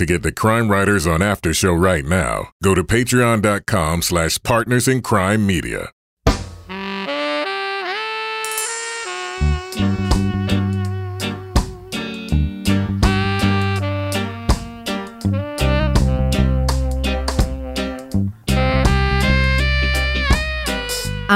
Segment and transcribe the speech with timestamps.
[0.00, 4.88] To get the Crime Writers on After Show right now, go to patreon.com slash partners
[4.88, 5.92] in crime media.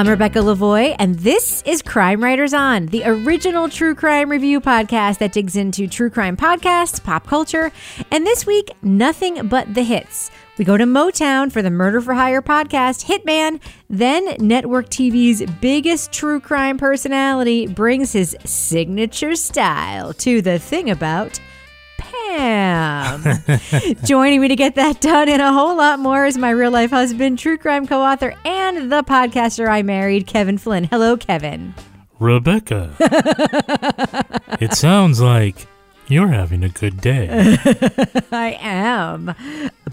[0.05, 5.17] I'm Rebecca Lavoie, and this is Crime Writers On, the original true crime review podcast
[5.17, 7.73] that digs into true crime podcasts, pop culture,
[8.11, 10.31] and this week, nothing but the hits.
[10.59, 13.63] We go to Motown for the Murder for Hire podcast, Hitman.
[13.89, 21.41] Then, network TV's biggest true crime personality brings his signature style to the thing about
[22.37, 23.23] Pam.
[24.05, 26.91] Joining me to get that done and a whole lot more is my real life
[26.91, 30.85] husband, true crime co author, and the podcaster I married, Kevin Flynn.
[30.85, 31.75] Hello, Kevin.
[32.19, 32.95] Rebecca.
[34.61, 35.67] it sounds like
[36.07, 37.29] you're having a good day.
[38.33, 39.35] I am.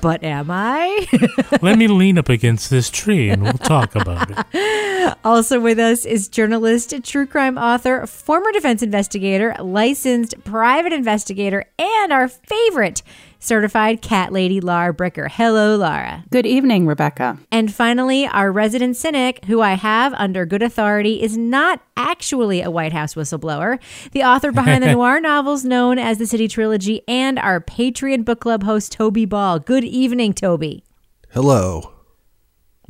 [0.01, 1.07] But am I?
[1.61, 4.37] Let me lean up against this tree and we'll talk about it.
[5.23, 12.13] Also with us is journalist, true crime author, former defense investigator, licensed private investigator, and
[12.13, 13.01] our favorite
[13.41, 15.29] certified cat lady, Laura Bricker.
[15.29, 16.23] Hello, Laura.
[16.29, 17.37] Good evening, Rebecca.
[17.51, 22.71] And finally, our resident cynic, who I have under good authority, is not actually a
[22.71, 23.79] White House whistleblower,
[24.13, 28.39] the author behind the noir novels known as the City Trilogy, and our Patreon book
[28.39, 29.59] club host, Toby Ball.
[29.59, 30.83] Good evening, Toby.
[31.31, 31.93] Hello,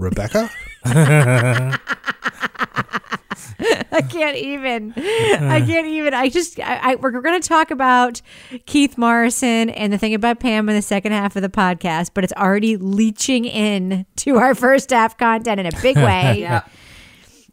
[0.02, 0.50] Rebecca.
[3.94, 4.94] I can't even.
[4.98, 6.14] I can't even.
[6.14, 6.60] I just.
[6.60, 8.22] I, I we're going to talk about
[8.66, 12.24] Keith Morrison and the thing about Pam in the second half of the podcast, but
[12.24, 16.40] it's already leaching in to our first half content in a big way.
[16.42, 16.64] Yeah.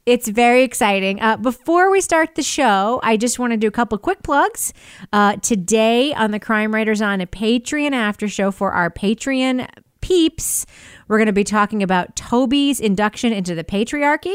[0.07, 1.21] It's very exciting.
[1.21, 4.73] Uh, before we start the show, I just want to do a couple quick plugs.
[5.13, 9.69] Uh, today on the Crime Writers on a Patreon after show for our Patreon
[10.09, 10.65] peeps,
[11.07, 14.35] we're going to be talking about Toby's induction into the patriarchy,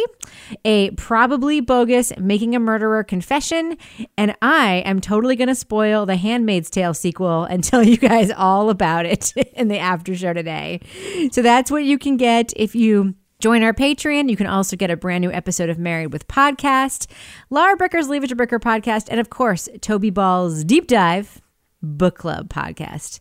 [0.64, 3.76] a probably bogus making a murderer confession,
[4.16, 8.30] and I am totally going to spoil the Handmaid's Tale sequel and tell you guys
[8.30, 10.80] all about it in the after show today.
[11.32, 14.30] So that's what you can get if you Join our Patreon.
[14.30, 17.08] You can also get a brand new episode of Married with Podcast,
[17.50, 21.42] Laura Bricker's Leave It to Bricker podcast, and of course, Toby Ball's Deep Dive
[21.84, 23.20] Book Club podcast.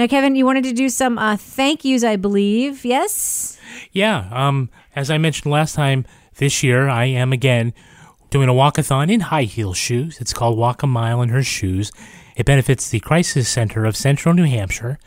[0.00, 2.86] Now, Kevin, you wanted to do some uh, thank yous, I believe.
[2.86, 3.58] Yes?
[3.92, 6.06] Yeah, um, as I mentioned last time,
[6.36, 7.74] this year I am again
[8.30, 10.18] doing a walkathon in high heel shoes.
[10.18, 11.92] It's called Walk a Mile in Her Shoes.
[12.34, 14.98] It benefits the Crisis Center of Central New Hampshire.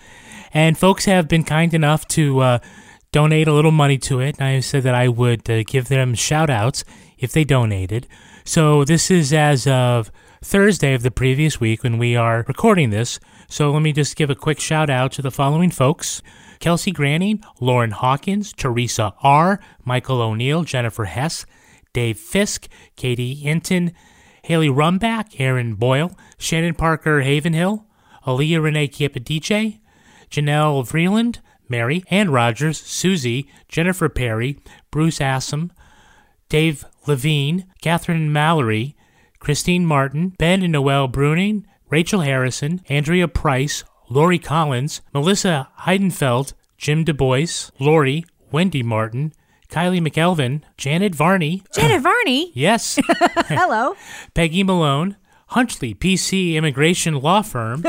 [0.53, 2.59] And folks have been kind enough to uh,
[3.11, 4.35] donate a little money to it.
[4.37, 6.85] And I said that I would uh, give them shout outs
[7.17, 8.05] if they donated.
[8.45, 10.11] So this is as of
[10.43, 13.17] Thursday of the previous week when we are recording this.
[13.47, 16.21] So let me just give a quick shout out to the following folks.
[16.59, 21.45] Kelsey Granning, Lauren Hawkins, Teresa R., Michael O'Neill, Jennifer Hess,
[21.93, 22.67] Dave Fisk,
[22.97, 23.93] Katie Hinton,
[24.43, 27.85] Haley Rumback, Aaron Boyle, Shannon Parker Havenhill,
[28.27, 29.79] Aaliyah Renee Capodice,
[30.29, 31.39] Janelle Vreeland,
[31.69, 34.59] Mary Ann Rogers, Susie, Jennifer Perry,
[34.91, 35.71] Bruce Assam,
[36.49, 38.97] Dave Levine, Catherine Mallory,
[39.43, 47.03] Christine Martin, Ben and Noel Bruning, Rachel Harrison, Andrea Price, Lori Collins, Melissa Heidenfeld, Jim
[47.03, 49.33] Du Bois, Lori, Wendy Martin,
[49.67, 51.61] Kylie McElvin, Janet Varney.
[51.75, 52.53] Janet Varney?
[52.55, 52.97] Yes.
[53.47, 53.97] Hello.
[54.33, 55.17] Peggy Malone,
[55.51, 57.83] Hunchley PC Immigration Law Firm,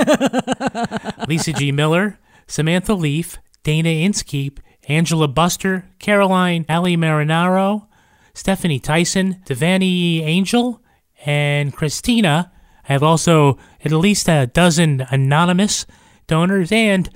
[1.28, 1.70] Lisa G.
[1.70, 7.86] Miller, Samantha Leaf, Dana Inskeep, Angela Buster, Caroline Ali Marinaro,
[8.34, 10.80] Stephanie Tyson, Devani Angel,
[11.24, 12.50] and Christina.
[12.88, 15.86] I have also at least a dozen anonymous
[16.26, 17.08] donors, and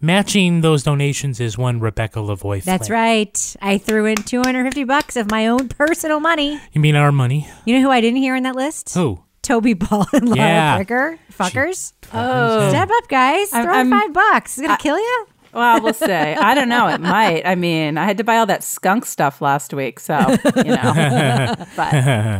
[0.00, 2.62] matching those donations is one Rebecca Lavoie.
[2.62, 2.98] That's Flynn.
[2.98, 3.56] right.
[3.62, 6.60] I threw in 250 bucks of my own personal money.
[6.72, 7.48] You mean our money?
[7.64, 8.92] You know who I didn't hear in that list?
[8.94, 9.22] Who?
[9.42, 10.78] Toby Ball and Laura Yeah.
[10.82, 11.18] Bricker.
[11.36, 11.92] Fuckers.
[12.12, 12.68] Oh.
[12.68, 13.52] Step up, guys.
[13.52, 14.58] I'm- Throw I'm- five bucks.
[14.58, 15.26] It's going to kill you?
[15.52, 16.34] Well, we'll say.
[16.34, 16.88] I don't know.
[16.88, 17.46] It might.
[17.46, 20.18] I mean, I had to buy all that skunk stuff last week, so
[20.56, 21.54] you know.
[21.76, 21.90] but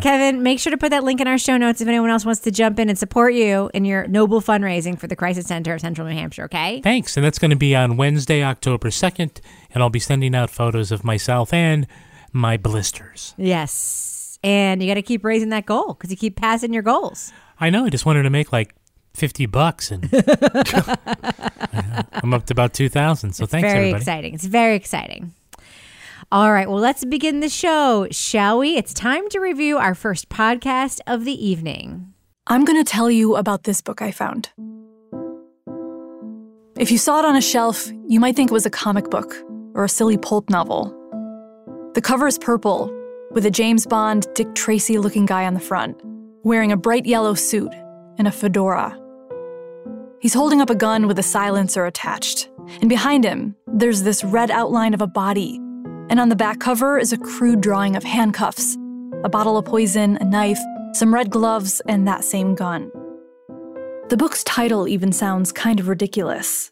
[0.03, 2.41] Kevin, make sure to put that link in our show notes if anyone else wants
[2.43, 5.81] to jump in and support you in your noble fundraising for the Crisis Center of
[5.81, 6.81] Central New Hampshire, okay?
[6.81, 7.17] Thanks.
[7.17, 9.41] And that's going to be on Wednesday, October 2nd.
[9.75, 11.87] And I'll be sending out photos of myself and
[12.33, 13.35] my blisters.
[13.37, 14.39] Yes.
[14.43, 17.33] And you got to keep raising that goal because you keep passing your goals.
[17.61, 17.85] I know.
[17.85, 18.75] I just wanted to make like
[19.15, 20.05] 50 bucks and
[22.13, 23.33] I'm up to about 2000.
[23.33, 24.01] So thanks, very everybody.
[24.01, 24.35] exciting.
[24.35, 25.33] It's very exciting.
[26.31, 28.77] All right, well, let's begin the show, shall we?
[28.77, 32.15] It's time to review our first podcast of the evening.
[32.47, 34.49] I'm going to tell you about this book I found.
[36.79, 39.35] If you saw it on a shelf, you might think it was a comic book
[39.75, 40.99] or a silly pulp novel.
[41.95, 42.91] The cover is purple,
[43.33, 46.01] with a James Bond, Dick Tracy looking guy on the front,
[46.45, 47.73] wearing a bright yellow suit
[48.19, 48.99] and a fedora.
[50.23, 52.49] He's holding up a gun with a silencer attached,
[52.81, 55.57] and behind him, there's this red outline of a body.
[56.11, 58.77] And on the back cover is a crude drawing of handcuffs,
[59.25, 60.61] a bottle of poison, a knife,
[60.93, 62.89] some red gloves, and that same gun.
[64.11, 66.71] The book's title even sounds kind of ridiculous.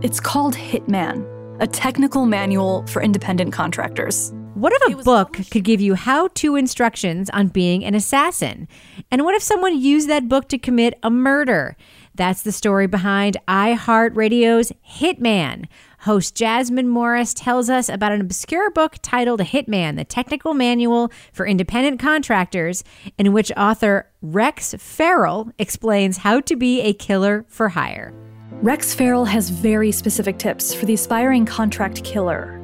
[0.00, 1.26] It's called Hitman,
[1.60, 4.32] a technical manual for independent contractors.
[4.54, 8.68] What if a book could give you how to instructions on being an assassin?
[9.10, 11.76] And what if someone used that book to commit a murder?
[12.14, 15.66] That's the story behind iHeartRadio's Hitman.
[16.00, 21.46] Host Jasmine Morris tells us about an obscure book titled Hitman, the technical manual for
[21.46, 22.84] independent contractors,
[23.16, 28.12] in which author Rex Feral explains how to be a killer for hire.
[28.60, 32.60] Rex Feral has very specific tips for the aspiring contract killer.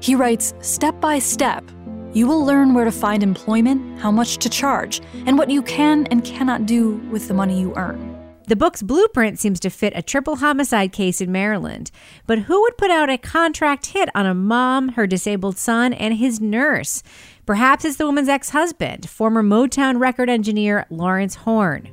[0.00, 1.64] He writes step by step.
[2.12, 6.06] You will learn where to find employment, how much to charge, and what you can
[6.08, 8.11] and cannot do with the money you earn.
[8.48, 11.92] The book's blueprint seems to fit a triple homicide case in Maryland.
[12.26, 16.14] But who would put out a contract hit on a mom, her disabled son, and
[16.14, 17.04] his nurse?
[17.46, 21.88] Perhaps it's the woman's ex husband, former Motown record engineer Lawrence Horn.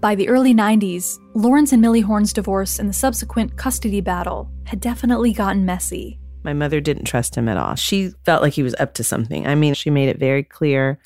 [0.00, 4.80] By the early 90s, Lawrence and Millie Horn's divorce and the subsequent custody battle had
[4.80, 6.18] definitely gotten messy.
[6.42, 7.74] My mother didn't trust him at all.
[7.74, 9.46] She felt like he was up to something.
[9.46, 10.98] I mean, she made it very clear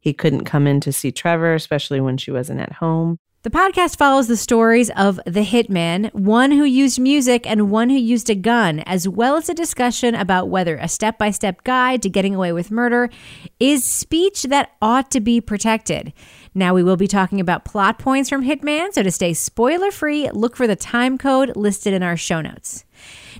[0.00, 3.20] he couldn't come in to see Trevor, especially when she wasn't at home.
[3.42, 7.96] The podcast follows the stories of the hitman, one who used music and one who
[7.96, 12.02] used a gun, as well as a discussion about whether a step by step guide
[12.02, 13.08] to getting away with murder
[13.58, 16.12] is speech that ought to be protected.
[16.54, 20.28] Now, we will be talking about plot points from Hitman, so to stay spoiler free,
[20.32, 22.84] look for the time code listed in our show notes.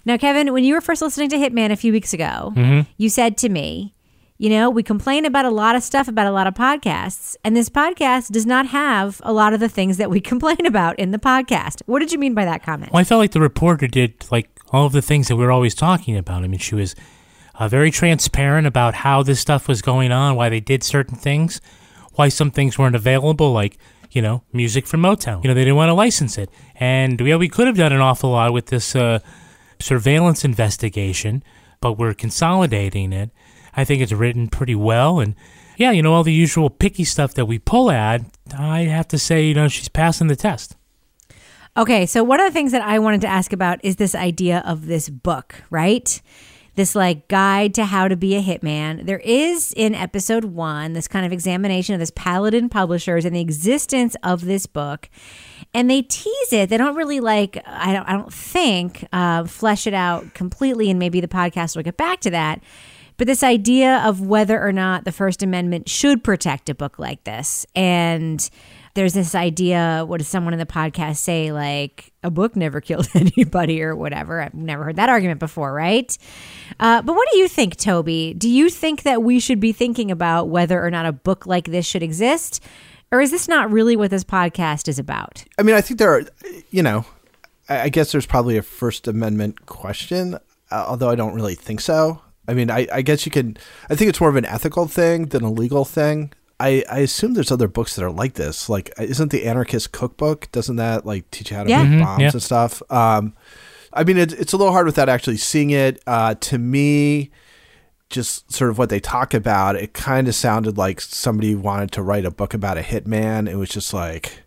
[0.07, 2.91] Now, Kevin, when you were first listening to Hitman a few weeks ago, mm-hmm.
[2.97, 3.93] you said to me,
[4.41, 7.55] you know, we complain about a lot of stuff about a lot of podcasts, and
[7.55, 11.11] this podcast does not have a lot of the things that we complain about in
[11.11, 11.83] the podcast.
[11.85, 12.91] What did you mean by that comment?
[12.91, 15.51] Well, I felt like the reporter did like all of the things that we are
[15.51, 16.43] always talking about.
[16.43, 16.97] I mean, she was
[17.57, 21.61] uh, very transparent about how this stuff was going on, why they did certain things,
[22.15, 23.77] why some things weren't available, like
[24.11, 25.45] you know, music from Motown.
[25.45, 28.01] You know, they didn't want to license it, and yeah, we could have done an
[28.01, 29.19] awful lot with this uh,
[29.79, 31.45] surveillance investigation,
[31.83, 33.29] but we're consolidating it.
[33.77, 35.35] I think it's written pretty well, and
[35.77, 38.23] yeah, you know, all the usual picky stuff that we pull at.
[38.57, 40.77] I have to say, you know, she's passing the test.
[41.77, 44.63] Okay, so one of the things that I wanted to ask about is this idea
[44.67, 46.21] of this book, right?
[46.75, 49.07] This like guide to how to be a hitman.
[49.07, 53.41] There is in episode one this kind of examination of this Paladin Publishers and the
[53.41, 55.09] existence of this book,
[55.73, 56.71] and they tease it.
[56.71, 57.63] They don't really like.
[57.67, 58.09] I don't.
[58.09, 62.21] I don't think uh, flesh it out completely, and maybe the podcast will get back
[62.21, 62.63] to that.
[63.21, 67.23] But this idea of whether or not the First Amendment should protect a book like
[67.25, 68.49] this, and
[68.95, 73.07] there's this idea what does someone in the podcast say like a book never killed
[73.15, 74.41] anybody or whatever.
[74.41, 76.17] I've never heard that argument before right?
[76.81, 78.33] Uh, but what do you think toby?
[78.33, 81.67] Do you think that we should be thinking about whether or not a book like
[81.67, 82.65] this should exist?
[83.13, 85.45] Or is this not really what this podcast is about?
[85.59, 86.23] I mean, I think there are,
[86.71, 87.05] you know,
[87.69, 90.37] I guess there's probably a First Amendment question,
[90.71, 92.23] uh, although I don't really think so.
[92.51, 93.57] I mean, I, I guess you can,
[93.89, 96.33] I think it's more of an ethical thing than a legal thing.
[96.59, 98.69] I, I assume there's other books that are like this.
[98.69, 101.83] Like, isn't the Anarchist Cookbook, doesn't that like teach you how to Yeah.
[101.85, 102.31] make Mhm, bombs yeah.
[102.33, 102.83] and stuff?
[102.91, 103.35] Um,
[103.93, 106.03] I mean, it, it's a little hard without actually seeing it.
[106.07, 107.31] Uh, to me,
[108.11, 112.03] just sort of what they talk about, it kind of sounded like somebody wanted to
[112.03, 113.49] write a book about a hitman.
[113.49, 114.43] It was just like,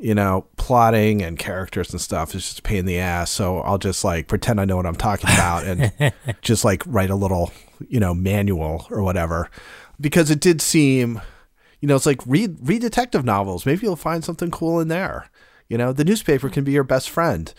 [0.00, 3.30] you know, plotting and characters and stuff is just a pain in the ass.
[3.30, 5.92] So I'll just like pretend I know what I'm talking about and
[6.42, 7.52] just like write a little,
[7.86, 9.50] you know, manual or whatever.
[10.00, 11.20] Because it did seem,
[11.80, 13.66] you know, it's like read read detective novels.
[13.66, 15.28] Maybe you'll find something cool in there.
[15.68, 17.52] You know, the newspaper can be your best friend.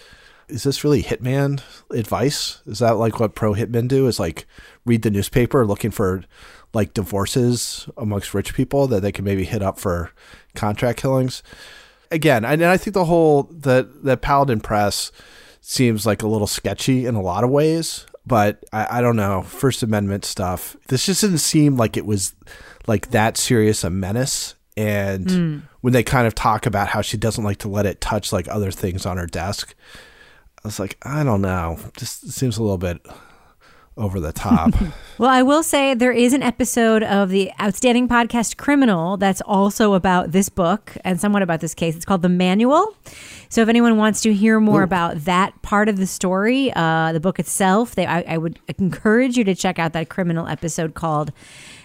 [0.47, 2.61] Is this really hitman advice?
[2.65, 4.07] Is that like what pro hitmen do?
[4.07, 4.47] Is like
[4.83, 6.23] read the newspaper looking for
[6.73, 10.09] like divorces amongst rich people that they can maybe hit up for
[10.55, 11.43] contract killings?
[12.11, 15.11] Again, and I think the whole the the Paladin Press
[15.61, 18.05] seems like a little sketchy in a lot of ways.
[18.25, 20.77] But I, I don't know First Amendment stuff.
[20.87, 22.35] This just didn't seem like it was
[22.87, 24.55] like that serious a menace.
[24.77, 25.59] And hmm.
[25.81, 28.47] when they kind of talk about how she doesn't like to let it touch like
[28.47, 29.75] other things on her desk,
[30.63, 31.79] I was like, I don't know.
[31.99, 33.05] This seems a little bit,
[33.97, 34.73] over the top.
[35.17, 39.93] Well, I will say there is an episode of the outstanding podcast Criminal that's also
[39.93, 41.95] about this book and somewhat about this case.
[41.95, 42.95] It's called The Manual.
[43.49, 47.19] So if anyone wants to hear more about that part of the story, uh, the
[47.19, 51.31] book itself, they, I, I would encourage you to check out that criminal episode called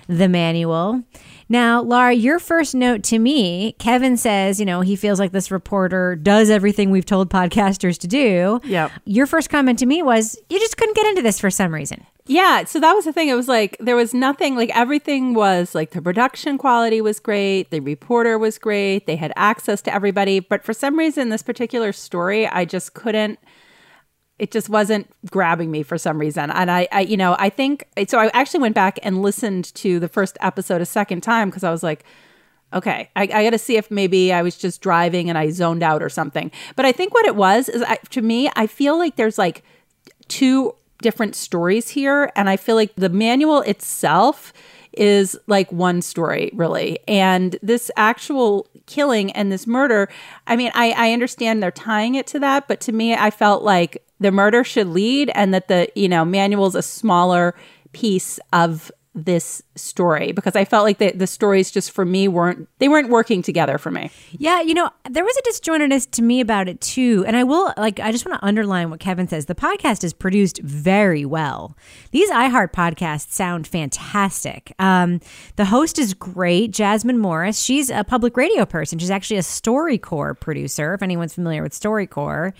[0.06, 1.02] The Manual.
[1.48, 5.50] Now, Laura, your first note to me, Kevin says, you know, he feels like this
[5.50, 8.60] reporter does everything we've told podcasters to do.
[8.64, 8.90] Yep.
[9.04, 12.04] Your first comment to me was, you just couldn't get into this for some reason.
[12.28, 13.28] Yeah, so that was the thing.
[13.28, 17.70] It was like there was nothing like everything was like the production quality was great,
[17.70, 21.92] the reporter was great, they had access to everybody, but for some reason this particular
[21.92, 23.38] story I just couldn't
[24.38, 26.50] it just wasn't grabbing me for some reason.
[26.50, 29.98] And I, I you know, I think so I actually went back and listened to
[29.98, 32.04] the first episode a second time because I was like
[32.74, 35.84] Okay, I, I got to see if maybe I was just driving and I zoned
[35.84, 36.50] out or something.
[36.74, 39.62] But I think what it was is, I, to me, I feel like there's like
[40.26, 44.52] two different stories here and i feel like the manual itself
[44.96, 46.98] is like one story really.
[47.06, 50.08] And this actual killing and this murder
[50.46, 53.62] i mean i i understand they're tying it to that but to me i felt
[53.62, 57.54] like the murder should lead and that the you know manual's a smaller
[57.92, 62.68] piece of this story because I felt like the, the stories just for me weren't
[62.78, 64.10] they weren't working together for me.
[64.32, 67.24] Yeah, you know, there was a disjointedness to me about it too.
[67.26, 69.46] And I will like I just want to underline what Kevin says.
[69.46, 71.76] The podcast is produced very well.
[72.10, 74.72] These iHeart podcasts sound fantastic.
[74.78, 75.20] Um,
[75.56, 77.60] the host is great, Jasmine Morris.
[77.60, 78.98] She's a public radio person.
[78.98, 82.52] She's actually a StoryCorps producer, if anyone's familiar with StoryCorps.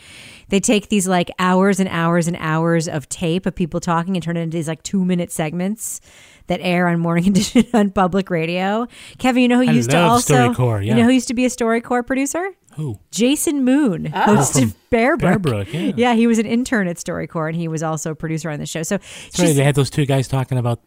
[0.49, 4.23] They take these like hours and hours and hours of tape of people talking and
[4.23, 6.01] turn it into these like two minute segments
[6.47, 8.87] that air on Morning Edition on public radio.
[9.19, 11.45] Kevin, you know who I used to also StoryCorps, you know who used to be
[11.45, 12.51] a StoryCorps producer?
[12.75, 12.99] Who?
[13.11, 14.37] Jason Moon, oh.
[14.37, 15.43] host of Bear Brook.
[15.43, 16.15] Bear Brook, yeah.
[16.15, 18.83] he was an intern at StoryCorps and he was also a producer on the show.
[18.83, 19.57] So That's right.
[19.57, 20.81] They had those two guys talking about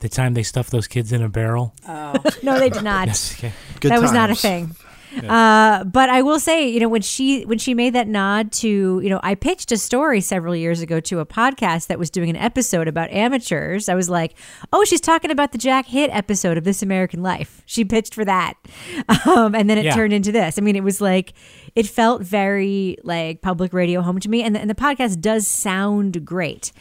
[0.00, 1.74] the time they stuffed those kids in a barrel.
[1.88, 2.14] Oh.
[2.42, 3.08] no, they did not.
[3.08, 3.34] Yes.
[3.38, 3.52] Okay.
[3.80, 4.76] Good that was not a times.
[5.10, 5.28] Thing.
[5.28, 8.68] Uh, but I will say, you know, when she when she made that nod to,
[9.02, 12.30] you know, I pitched a story several years ago to a podcast that was doing
[12.30, 13.88] an episode about amateurs.
[13.88, 14.34] I was like,
[14.72, 17.62] oh, she's talking about the Jack Hitt episode of This American Life.
[17.66, 18.54] She pitched for that,
[19.26, 19.94] um, and then it Yeah.
[19.94, 20.58] turned into this.
[20.58, 21.32] I mean, it was like
[21.74, 25.46] it felt very like public radio home to me, and the, and the podcast does
[25.46, 26.72] sound great.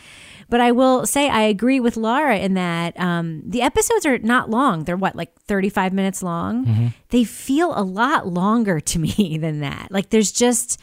[0.50, 4.50] But I will say I agree with Laura in that um, the episodes are not
[4.50, 4.84] long.
[4.84, 6.94] They're what, like 35 minutes long?
[7.10, 9.92] They feel a lot longer to me than that.
[9.92, 10.80] Like there's just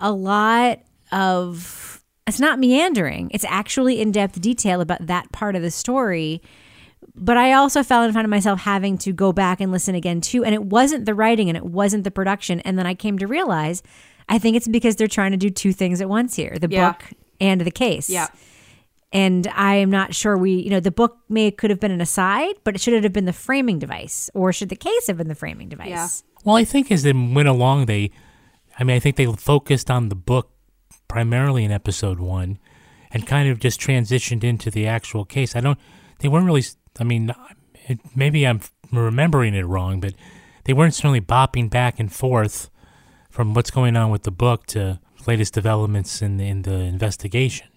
[0.00, 0.80] a lot
[1.12, 6.42] of, it's not meandering, it's actually in depth detail about that part of the story.
[7.14, 10.20] But I also felt in front of myself having to go back and listen again
[10.20, 10.44] too.
[10.44, 12.60] And it wasn't the writing and it wasn't the production.
[12.60, 13.82] And then I came to realize
[14.28, 16.92] I think it's because they're trying to do two things at once here the Yeah.
[16.92, 17.04] book
[17.40, 18.26] and the case Yeah.
[19.12, 22.00] And I am not sure we, you know, the book may could have been an
[22.00, 25.28] aside, but it should have been the framing device, or should the case have been
[25.28, 25.88] the framing device?
[25.88, 26.08] Yeah.
[26.44, 28.10] Well, I think as they went along, they,
[28.78, 30.50] I mean, I think they focused on the book
[31.08, 32.58] primarily in episode one,
[33.12, 35.56] and kind of just transitioned into the actual case.
[35.56, 35.78] I don't,
[36.18, 36.64] they weren't really.
[36.98, 37.32] I mean,
[37.88, 38.60] it, maybe I'm
[38.92, 40.14] remembering it wrong, but
[40.64, 42.70] they weren't certainly bopping back and forth
[43.30, 47.68] from what's going on with the book to latest developments in in the investigation.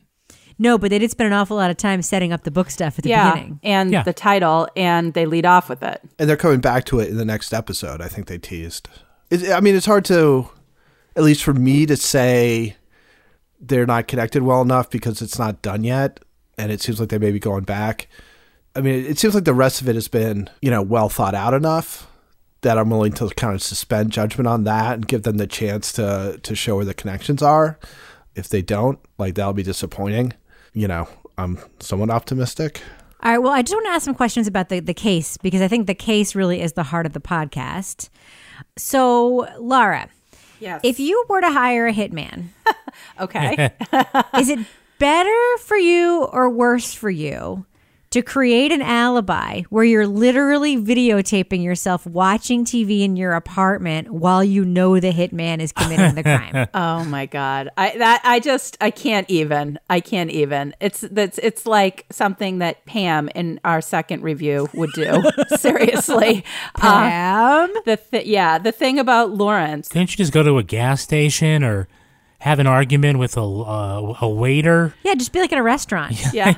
[0.59, 2.99] No, but they did spend an awful lot of time setting up the book stuff
[2.99, 3.31] at the yeah.
[3.31, 3.59] beginning.
[3.63, 4.03] And Yeah.
[4.03, 6.01] the title and they lead off with it.
[6.19, 8.01] And they're coming back to it in the next episode.
[8.01, 8.89] I think they teased.
[9.31, 10.49] It, I mean, it's hard to,
[11.15, 12.75] at least for me, to say
[13.59, 16.19] they're not connected well enough because it's not done yet,
[16.57, 18.07] and it seems like they may be going back.
[18.75, 21.35] I mean, it seems like the rest of it has been, you know, well thought
[21.35, 22.07] out enough
[22.61, 25.93] that I'm willing to kind of suspend judgment on that and give them the chance
[25.93, 27.79] to to show where the connections are.
[28.35, 30.33] If they don't, like that'll be disappointing.
[30.73, 31.07] You know,
[31.37, 32.81] I'm somewhat optimistic.
[33.21, 33.37] All right.
[33.39, 35.87] Well, I just want to ask some questions about the, the case because I think
[35.87, 38.09] the case really is the heart of the podcast.
[38.77, 40.09] So, Laura,
[40.59, 40.81] Yes.
[40.83, 42.49] if you were to hire a hitman,
[43.19, 43.71] okay.
[44.37, 44.59] is it
[44.99, 47.65] better for you or worse for you
[48.11, 54.43] to create an alibi where you're literally videotaping yourself watching TV in your apartment while
[54.43, 56.67] you know the hitman is committing the crime?
[56.73, 57.69] Oh my god.
[57.77, 59.79] I that I just I can't even.
[59.89, 60.73] I can't even.
[60.79, 65.21] It's that's it's like something that Pam in our second review would do.
[65.57, 66.43] Seriously.
[66.75, 67.73] Uh, Pam?
[67.85, 69.89] the th- yeah, the thing about Lawrence.
[69.89, 71.87] Couldn't you just go to a gas station or
[72.39, 74.93] have an argument with a uh, a waiter.
[75.03, 76.15] Yeah, just be like in a restaurant.
[76.33, 76.53] Yeah.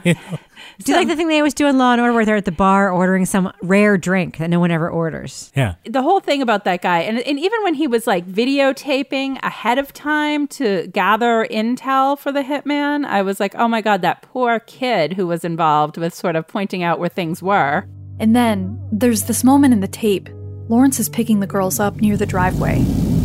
[0.84, 2.46] Do you like the thing they always do in Law and Order where they're at
[2.46, 5.52] the bar ordering some rare drink that no one ever orders?
[5.56, 5.76] Yeah.
[5.86, 9.78] the whole thing about that guy and, and even when he was like videotaping ahead
[9.78, 14.22] of time to gather intel for the hitman i was like oh my god that
[14.22, 17.86] poor kid who was involved with sort of pointing out where things were
[18.20, 20.30] And then there's this moment in the tape.
[20.70, 22.82] Lawrence is picking the girls up near the driveway.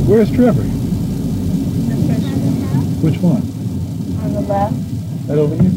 [0.08, 0.62] Where's Trevor?
[3.02, 3.42] Which one?
[4.24, 4.74] On the left.
[5.28, 5.70] That over here?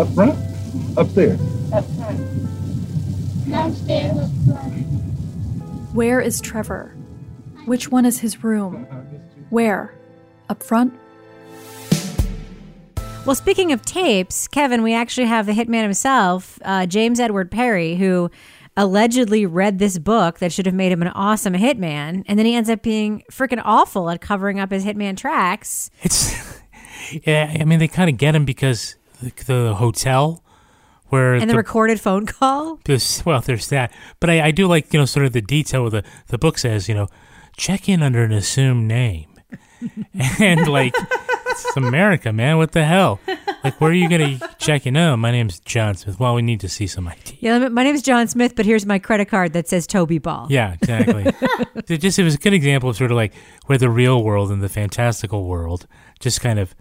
[0.00, 0.38] Up front?
[0.96, 1.38] Upstairs?
[1.74, 3.50] Up front.
[3.50, 4.30] Downstairs.
[5.92, 6.96] Where is Trevor?
[7.66, 8.86] Which one is his room?
[9.50, 9.94] Where?
[10.48, 10.94] Up front?
[13.26, 17.96] Well, speaking of tapes, Kevin, we actually have the hitman himself, uh, James Edward Perry,
[17.96, 18.30] who
[18.78, 22.54] allegedly read this book that should have made him an awesome hitman, and then he
[22.54, 25.90] ends up being freaking awful at covering up his hitman tracks.
[26.02, 26.34] It's
[27.26, 27.54] yeah.
[27.60, 30.42] I mean, they kind of get him because the, the hotel
[31.08, 32.78] where And the recorded phone call.
[32.84, 33.92] There's, well, there's that.
[34.20, 36.58] But I, I do like, you know, sort of the detail where the, the book
[36.58, 37.08] says, you know,
[37.56, 39.26] check in under an assumed name.
[40.40, 40.94] and like,
[41.50, 42.58] it's America, man.
[42.58, 43.20] What the hell?
[43.64, 44.96] Like, where are you going to check in?
[44.96, 46.18] Oh, my name's John Smith.
[46.18, 47.38] Well, we need to see some ID.
[47.40, 50.46] Yeah, my name is John Smith, but here's my credit card that says Toby Ball.
[50.48, 51.26] Yeah, exactly.
[51.88, 53.34] it just, it was a good example of sort of like
[53.66, 55.86] where the real world and the fantastical world
[56.20, 56.74] just kind of,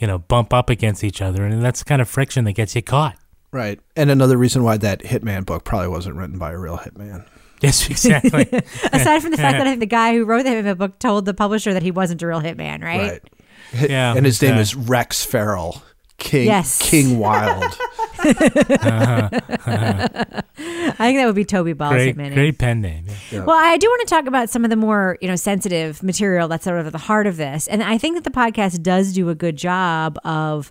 [0.00, 1.44] you know, bump up against each other.
[1.44, 3.16] And that's the kind of friction that gets you caught.
[3.52, 3.78] Right.
[3.94, 7.26] And another reason why that Hitman book probably wasn't written by a real hitman.
[7.60, 8.48] Yes, exactly.
[8.92, 11.26] Aside from the fact that I think the guy who wrote the hitman book told
[11.26, 13.12] the publisher that he wasn't a real hitman, right?
[13.12, 13.90] Right.
[13.90, 15.82] Yeah, And his name uh, is Rex Feral.
[16.20, 16.78] King Yes.
[16.80, 17.76] King Wild.
[18.22, 19.30] I
[20.98, 22.18] think that would be Toby Ball's great, hitman.
[22.28, 22.34] name.
[22.34, 23.06] great pen name.
[23.30, 23.44] Yeah.
[23.44, 26.48] Well, I do want to talk about some of the more, you know, sensitive material
[26.48, 27.66] that's sort of at the heart of this.
[27.66, 30.70] And I think that the podcast does do a good job of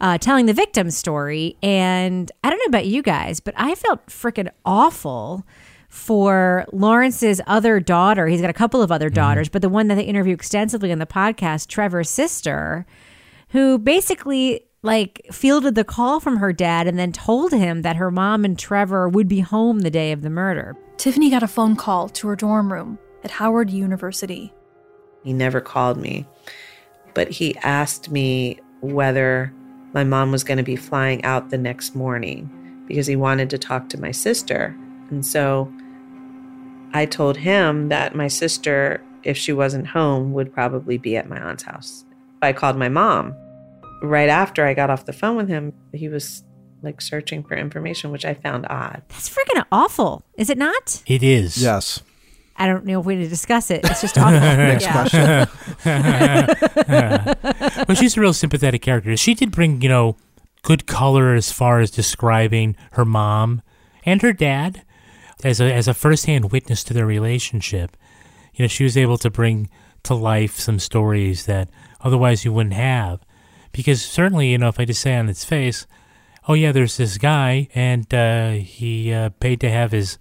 [0.00, 1.56] uh, telling the victim's story.
[1.62, 5.46] And I don't know about you guys, but I felt freaking awful
[5.88, 8.26] for Lawrence's other daughter.
[8.26, 10.98] He's got a couple of other daughters, but the one that they interview extensively on
[10.98, 12.84] the podcast, Trevor's sister,
[13.50, 18.10] who basically like fielded the call from her dad and then told him that her
[18.10, 20.76] mom and Trevor would be home the day of the murder.
[20.96, 24.52] Tiffany got a phone call to her dorm room at Howard University.
[25.24, 26.26] He never called me,
[27.14, 29.52] but he asked me whether
[29.92, 32.50] my mom was going to be flying out the next morning
[32.86, 34.76] because he wanted to talk to my sister.
[35.10, 35.72] And so
[36.92, 41.38] I told him that my sister, if she wasn't home, would probably be at my
[41.38, 42.04] aunt's house.
[42.42, 43.34] I called my mom.
[44.02, 46.44] Right after I got off the phone with him, he was
[46.82, 49.02] like searching for information, which I found odd.
[49.08, 51.02] That's freaking awful, is it not?
[51.06, 51.60] It is.
[51.60, 52.02] yes.
[52.58, 53.80] I don't know if we need to discuss it.
[53.84, 54.30] It's just awful.
[54.40, 55.46] Next Yeah.
[55.84, 56.56] question.
[57.86, 59.16] Well, she's a real sympathetic character.
[59.16, 60.16] She did bring, you know,
[60.62, 63.62] good color as far as describing her mom
[64.04, 64.82] and her dad
[65.44, 67.96] as a as a firsthand witness to their relationship.
[68.54, 69.68] You know, she was able to bring
[70.04, 71.68] to life some stories that
[72.00, 73.20] otherwise you wouldn't have.
[73.76, 75.86] Because certainly, you know, if I just say on its face,
[76.48, 80.18] oh yeah, there's this guy, and uh, he uh, paid to have his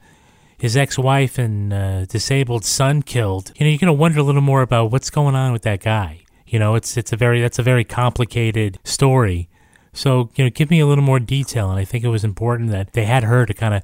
[0.57, 3.51] his ex-wife and uh, disabled son killed.
[3.55, 6.25] You know, you're gonna wonder a little more about what's going on with that guy.
[6.45, 9.47] You know, it's it's a very that's a very complicated story.
[9.93, 12.71] So you know, give me a little more detail, and I think it was important
[12.71, 13.83] that they had her to kind of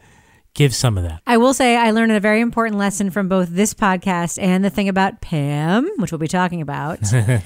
[0.53, 1.21] give some of that.
[1.25, 4.69] I will say I learned a very important lesson from both this podcast and the
[4.69, 6.99] thing about Pam, which we'll be talking about.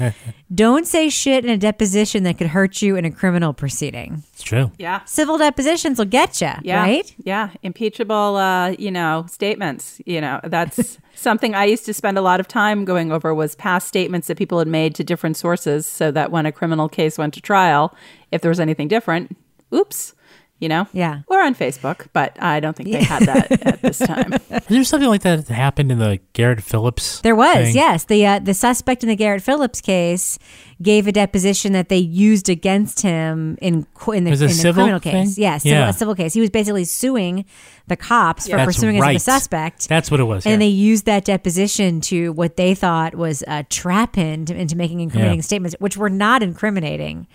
[0.54, 4.24] Don't say shit in a deposition that could hurt you in a criminal proceeding.
[4.34, 4.72] It's true.
[4.78, 7.16] yeah Civil depositions will get you, yeah right?
[7.24, 12.22] yeah impeachable uh you know statements you know that's something i used to spend a
[12.22, 15.86] lot of time going over was past statements that people had made to different sources
[15.86, 17.96] so that when a criminal case went to trial
[18.32, 19.36] if there was anything different
[19.74, 20.14] oops
[20.60, 21.22] you know Yeah.
[21.28, 24.34] or on facebook but i don't think they had that at this time
[24.66, 27.22] Is there something like that that happened in the Garrett Phillips?
[27.22, 27.76] There was, thing?
[27.76, 28.06] yes.
[28.06, 30.40] The uh, the suspect in the Garrett Phillips case
[30.82, 34.74] gave a deposition that they used against him in in the, Was a in the
[34.74, 35.36] criminal case.
[35.36, 35.44] thing?
[35.44, 35.90] Yes, civil, Yeah.
[35.90, 36.34] a civil case.
[36.34, 37.46] He was basically suing
[37.88, 39.12] the cops for That's pursuing right.
[39.12, 39.88] him as a suspect.
[39.88, 40.46] That's what it was.
[40.48, 40.58] and yeah.
[40.66, 45.00] they used that deposition to what they thought was uh, trap him to, into making
[45.02, 45.44] incriminating Yeah.
[45.44, 47.28] statements, which were not incriminating.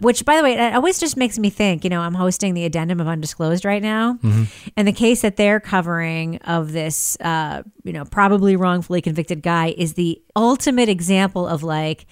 [0.00, 1.84] Which, by the way, it always just makes me think.
[1.84, 4.18] You know, I'm hosting the addendum of undisclosed right now,
[4.76, 9.74] and the case that they're covering of this, uh, you know, probably wrongfully convicted guy
[9.76, 12.06] is the ultimate example of like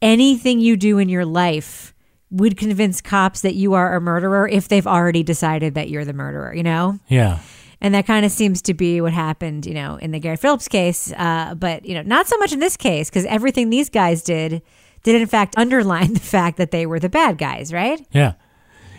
[0.00, 1.94] anything you do in your life
[2.30, 6.12] would convince cops that you are a murderer if they've already decided that you're the
[6.12, 6.54] murderer.
[6.54, 7.40] You know, yeah.
[7.80, 10.66] And that kind of seems to be what happened, you know, in the Gary Phillips
[10.66, 11.12] case.
[11.12, 14.62] Uh, but, you know, not so much in this case because everything these guys did
[15.06, 18.04] did, in fact, underline the fact that they were the bad guys, right?
[18.12, 18.34] Yeah.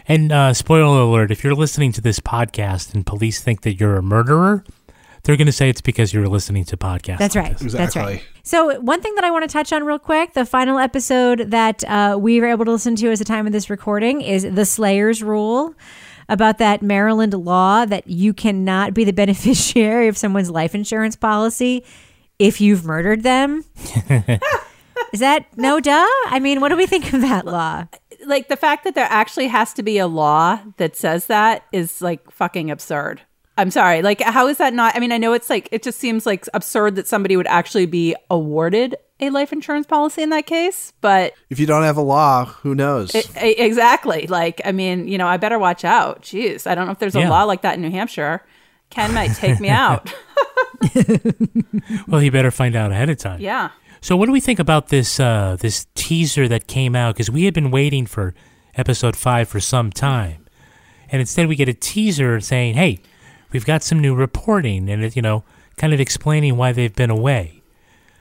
[0.07, 3.97] And uh, spoiler alert: if you're listening to this podcast and police think that you're
[3.97, 4.63] a murderer,
[5.23, 7.17] they're going to say it's because you're listening to podcasts.
[7.17, 7.57] That's like right.
[7.57, 7.73] this.
[7.73, 8.23] That's right.
[8.43, 11.83] So, one thing that I want to touch on real quick the final episode that
[11.83, 14.65] uh, we were able to listen to at the time of this recording is the
[14.65, 15.75] Slayers Rule
[16.29, 21.83] about that Maryland law that you cannot be the beneficiary of someone's life insurance policy
[22.39, 23.65] if you've murdered them.
[25.13, 26.05] is that no duh?
[26.27, 27.85] I mean, what do we think of that law?
[28.25, 32.01] Like the fact that there actually has to be a law that says that is
[32.01, 33.21] like fucking absurd.
[33.59, 34.01] I'm sorry.
[34.03, 34.95] Like, how is that not?
[34.95, 37.87] I mean, I know it's like, it just seems like absurd that somebody would actually
[37.87, 42.01] be awarded a life insurance policy in that case, but If you don't have a
[42.03, 43.15] law, who knows?
[43.15, 44.27] it, e- exactly.
[44.27, 46.21] Like, I mean, you know, I better watch out.
[46.21, 46.67] Jeez.
[46.67, 47.29] I don't know if there's a Yeah.
[47.31, 48.43] law like that in New Hampshire.
[48.91, 50.13] Ken might take me out.
[52.07, 53.39] Well, you better find out ahead of time.
[53.41, 53.69] yeah.
[54.01, 57.15] So, what do we think about this uh, this teaser that came out?
[57.15, 58.33] Because we had been waiting for
[58.75, 60.45] episode five for some time,
[61.09, 62.99] and instead we get a teaser saying, "Hey,
[63.51, 65.43] we've got some new reporting," and you know,
[65.77, 67.61] kind of explaining why they've been away.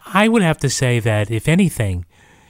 [0.07, 2.07] I would have to say that, if anything,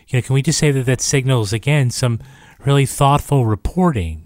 [0.09, 2.21] you know, can we just say that that signals again some
[2.65, 4.26] really thoughtful reporting?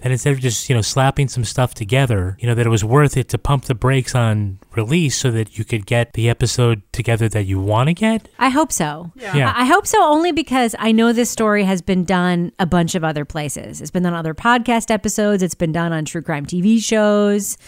[0.00, 2.84] That instead of just you know slapping some stuff together, you know that it was
[2.84, 6.82] worth it to pump the brakes on release so that you could get the episode
[6.92, 8.28] together that you want to get.
[8.38, 9.12] I hope so.
[9.16, 9.52] Yeah.
[9.54, 12.94] I I hope so only because I know this story has been done a bunch
[12.94, 13.80] of other places.
[13.80, 17.58] It's been done on other podcast episodes, it's been done on true crime TV shows.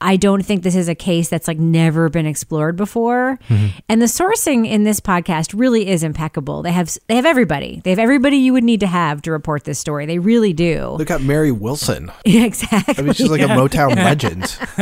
[0.00, 3.38] I don't think this is a case that's like never been explored before.
[3.48, 3.78] Mm-hmm.
[3.88, 6.62] And the sourcing in this podcast really is impeccable.
[6.62, 7.80] They have they have everybody.
[7.82, 10.06] They have everybody you would need to have to report this story.
[10.06, 10.90] They really do.
[10.98, 11.79] Look at Mary Wilson.
[12.24, 12.94] Yeah, exactly.
[12.98, 14.56] I mean, she's like a Motown legend.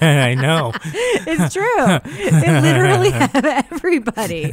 [0.00, 0.72] I know.
[1.26, 1.86] It's true.
[2.40, 4.52] They literally have everybody.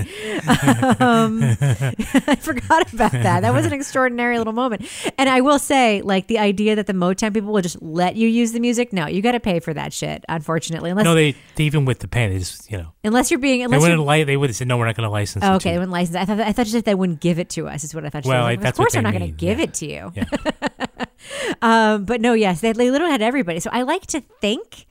[1.00, 3.42] Um, I forgot about that.
[3.42, 4.86] That was an extraordinary little moment.
[5.18, 8.28] And I will say, like the idea that the Motown people will just let you
[8.28, 8.94] use the music.
[8.94, 10.24] No, you got to pay for that shit.
[10.30, 13.60] Unfortunately, unless No, they, they even with the pen is you know unless you're being
[13.60, 15.44] they unless wouldn't you're, li- they would have said no, we're not going to license.
[15.46, 16.16] Oh, it okay, they wouldn't license.
[16.18, 17.84] I thought I thought just that they wouldn't give it to us.
[17.84, 18.26] Is what I thought.
[18.26, 19.64] Well, Well, I- of that's what course they I'm not going to give yeah.
[19.66, 20.12] it to you.
[20.16, 20.26] Yeah.
[21.62, 23.60] Um, but no, yes, they, they literally had everybody.
[23.60, 24.88] So I like to think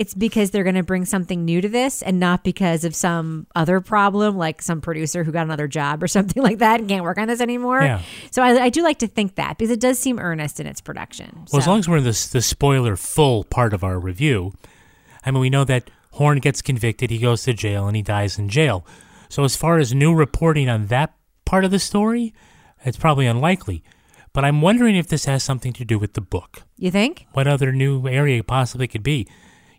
[0.00, 3.46] it's because they're going to bring something new to this and not because of some
[3.54, 7.04] other problem, like some producer who got another job or something like that and can't
[7.04, 7.82] work on this anymore.
[7.82, 8.00] Yeah.
[8.30, 10.80] So I, I do like to think that because it does seem earnest in its
[10.80, 11.44] production.
[11.52, 14.54] Well, as long as we're in the the spoiler full part of our review,
[15.24, 18.38] I mean we know that Horn gets convicted, he goes to jail, and he dies
[18.38, 18.86] in jail.
[19.28, 22.32] So as far as new reporting on that part of the story,
[22.84, 23.84] it's probably unlikely.
[24.32, 26.62] But I'm wondering if this has something to do with the book.
[26.76, 27.26] you think?
[27.32, 29.26] What other new area it possibly could be?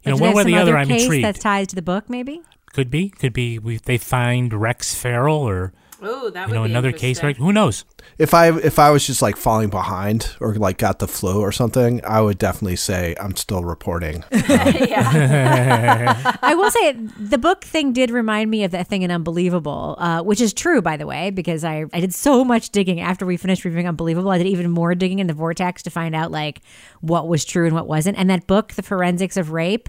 [0.04, 1.24] You know, one way or the some other, I'm intrigued.
[1.24, 2.42] that ties to the book, maybe.
[2.74, 3.60] Could be, could be.
[3.60, 7.22] We, they find Rex Feral, or Oh, that you know, another case.
[7.22, 7.38] Right?
[7.38, 7.86] Who knows?
[8.18, 11.52] If I if I was just like falling behind or like got the flu or
[11.52, 14.24] something, I would definitely say I'm still reporting.
[14.32, 20.24] I will say the book thing did remind me of that thing in Unbelievable, uh,
[20.24, 23.38] which is true, by the way, because I, I did so much digging after we
[23.38, 24.32] finished reviewing Unbelievable.
[24.32, 26.62] I did even more digging in the vortex to find out like
[27.02, 28.18] what was true and what wasn't.
[28.18, 29.88] And that book, The Forensics of Rape,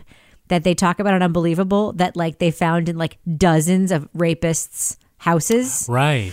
[0.49, 4.99] that they talk about in Unbelievable, that like they found in like dozens of rapists'
[5.23, 6.33] houses Right.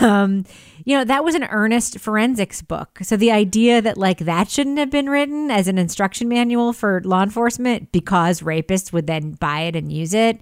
[0.00, 0.44] um,
[0.86, 3.00] you know, that was an earnest forensics book.
[3.02, 7.02] So the idea that like that shouldn't have been written as an instruction manual for
[7.04, 10.40] law enforcement because rapists would then buy it and use it,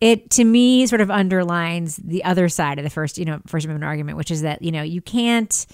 [0.00, 3.66] it to me sort of underlines the other side of the first, you know, First
[3.66, 5.66] Amendment argument, which is that, you know, you can't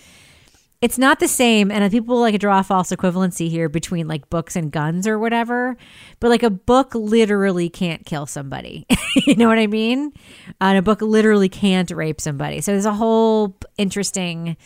[0.85, 4.55] it's not the same and people like draw a false equivalency here between like books
[4.55, 5.77] and guns or whatever
[6.21, 8.87] but like a book literally can't kill somebody
[9.27, 10.13] you know what i mean
[10.61, 14.57] and a book literally can't rape somebody so there's a whole interesting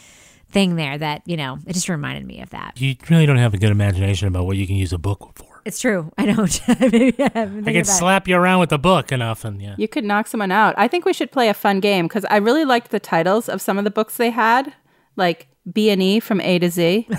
[0.50, 3.54] thing there that you know it just reminded me of that You really don't have
[3.54, 5.61] a good imagination about what you can use a book for.
[5.66, 7.87] it's true i don't Maybe I haven't I thinking can it.
[7.87, 9.74] slap you around with the book enough, and yeah.
[9.78, 10.74] You could knock someone out.
[10.78, 13.61] I think we should play a fun game because I really liked the titles of
[13.61, 14.72] some of the books they had,
[15.16, 17.07] like B and E from A to Z,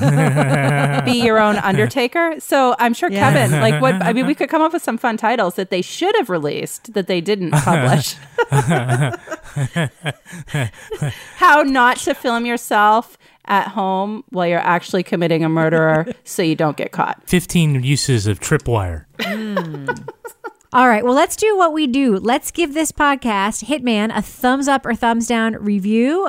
[1.06, 2.36] Be Your Own Undertaker.
[2.40, 3.32] So I'm sure Yeah.
[3.32, 5.82] Kevin, like, what I mean, we could come up with some fun titles that they
[5.82, 8.16] should have released that they didn't publish.
[11.38, 16.56] How not to film yourself at home while you're actually committing a murderer, so you
[16.56, 17.22] don't get caught.
[17.28, 19.06] 15 uses of tripwire.
[19.22, 19.90] Hmm.
[20.72, 22.18] All right, well, let's do what we do.
[22.18, 26.28] Let's give this podcast, Hitman, a thumbs up or thumbs down review.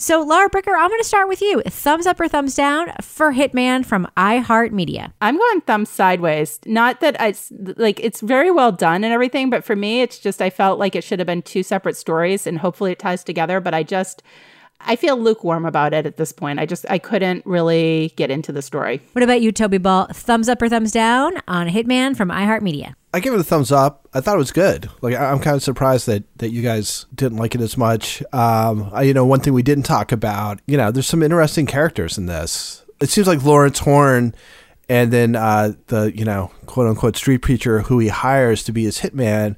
[0.00, 1.60] So, Laura Bricker, I'm going to start with you.
[1.62, 5.12] Thumbs up or thumbs down for Hitman from iHeartMedia.
[5.20, 6.60] I'm going thumbs sideways.
[6.66, 7.34] Not that I
[7.76, 10.94] like it's very well done and everything, but for me, it's just I felt like
[10.94, 13.58] it should have been two separate stories, and hopefully it ties together.
[13.58, 14.22] But I just
[14.80, 16.60] I feel lukewarm about it at this point.
[16.60, 19.02] I just I couldn't really get into the story.
[19.14, 20.06] What about you, Toby Ball?
[20.12, 22.94] Thumbs up or thumbs down on Hitman from iHeartMedia?
[23.12, 24.06] I give it a thumbs up.
[24.12, 24.90] I thought it was good.
[25.00, 28.22] Like I- I'm kind of surprised that that you guys didn't like it as much.
[28.32, 30.60] Um, I, you know, one thing we didn't talk about.
[30.66, 32.84] You know, there's some interesting characters in this.
[33.00, 34.34] It seems like Lawrence Horn,
[34.88, 38.84] and then uh, the you know quote unquote street preacher who he hires to be
[38.84, 39.56] his hitman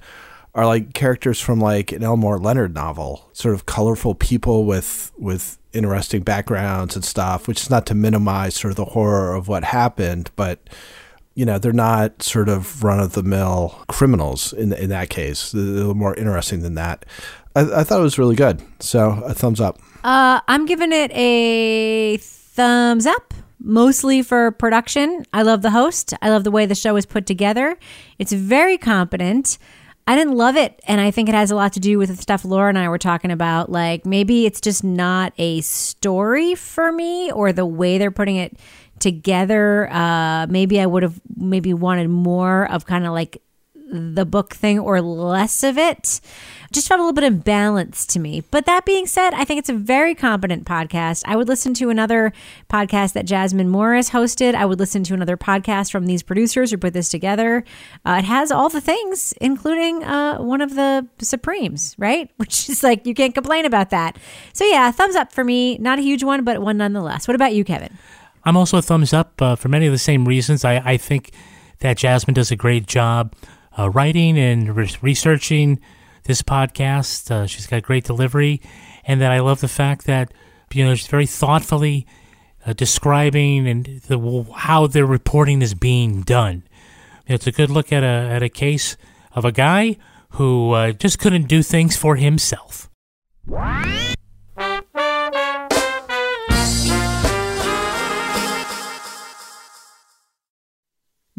[0.54, 3.28] are like characters from like an Elmore Leonard novel.
[3.32, 7.48] Sort of colorful people with with interesting backgrounds and stuff.
[7.48, 10.60] Which is not to minimize sort of the horror of what happened, but
[11.40, 15.52] you know they're not sort of run of the mill criminals in in that case.
[15.52, 17.06] They're more interesting than that.
[17.56, 18.60] I, I thought it was really good.
[18.78, 19.78] So a thumbs up.
[20.04, 25.24] Uh, I'm giving it a thumbs up, mostly for production.
[25.32, 26.12] I love the host.
[26.20, 27.78] I love the way the show is put together.
[28.18, 29.56] It's very competent.
[30.06, 32.16] I didn't love it, and I think it has a lot to do with the
[32.16, 33.72] stuff Laura and I were talking about.
[33.72, 38.58] Like maybe it's just not a story for me, or the way they're putting it
[39.00, 39.90] together.
[39.92, 43.42] Uh, maybe I would have maybe wanted more of kind of like
[43.90, 46.20] the book thing or less of it.
[46.72, 48.42] Just felt a little bit imbalanced to me.
[48.52, 51.24] But that being said, I think it's a very competent podcast.
[51.26, 52.32] I would listen to another
[52.68, 54.54] podcast that Jasmine Morris hosted.
[54.54, 57.64] I would listen to another podcast from these producers who put this together.
[58.06, 62.30] Uh, it has all the things, including uh, one of the Supremes, right?
[62.36, 64.16] Which is like, you can't complain about that.
[64.52, 65.76] So, yeah, thumbs up for me.
[65.78, 67.26] Not a huge one, but one nonetheless.
[67.26, 67.98] What about you, Kevin?
[68.44, 70.64] I'm also a thumbs up uh, for many of the same reasons.
[70.64, 71.32] I, I think
[71.80, 73.34] that Jasmine does a great job
[73.78, 75.80] uh, writing and re- researching
[76.24, 77.30] this podcast.
[77.30, 78.60] Uh, she's got great delivery,
[79.04, 80.32] and that I love the fact that
[80.72, 82.06] you know she's very thoughtfully
[82.66, 86.64] uh, describing and the how their reporting is being done.
[87.26, 88.96] It's a good look at a at a case
[89.32, 89.96] of a guy
[90.30, 92.88] who uh, just couldn't do things for himself.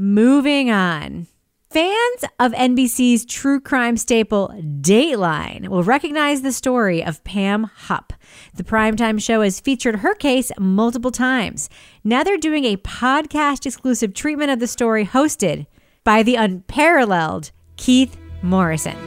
[0.03, 1.27] Moving on.
[1.69, 8.11] Fans of NBC's true crime staple Dateline will recognize the story of Pam Hupp.
[8.55, 11.69] The primetime show has featured her case multiple times.
[12.03, 15.67] Now they're doing a podcast exclusive treatment of the story hosted
[16.03, 18.97] by the unparalleled Keith Morrison.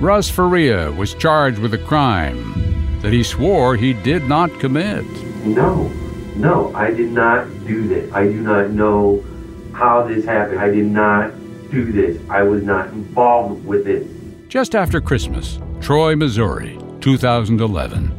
[0.00, 5.04] Russ Faria was charged with a crime that he swore he did not commit.
[5.46, 5.86] No,
[6.34, 8.12] no, I did not do this.
[8.12, 9.24] I do not know
[9.72, 10.60] how this happened.
[10.60, 11.32] I did not
[11.70, 12.18] do this.
[12.28, 14.06] I was not involved with it.
[14.48, 18.18] Just after Christmas, Troy, Missouri, 2011.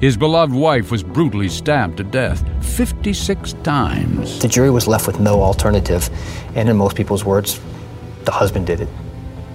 [0.00, 4.38] His beloved wife was brutally stabbed to death 56 times.
[4.40, 6.08] The jury was left with no alternative,
[6.54, 7.60] and in most people's words,
[8.24, 8.88] the husband did it.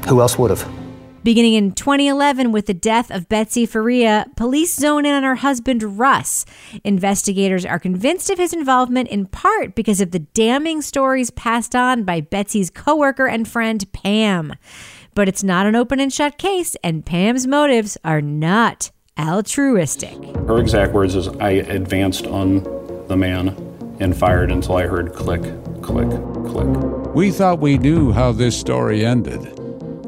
[0.07, 0.82] Who else would have?
[1.23, 5.97] Beginning in 2011 with the death of Betsy Faria, police zone in on her husband
[5.97, 6.43] Russ.
[6.83, 12.03] Investigators are convinced of his involvement in part because of the damning stories passed on
[12.03, 14.53] by Betsy's coworker and friend Pam.
[15.15, 20.21] But it's not an open and shut case, and Pam's motives are not altruistic.
[20.45, 22.63] Her exact words is I advanced on
[23.07, 23.55] the man
[24.01, 25.43] and fired until I heard click,
[25.81, 26.09] click,
[26.47, 27.15] click.
[27.15, 29.62] We thought we knew how this story ended.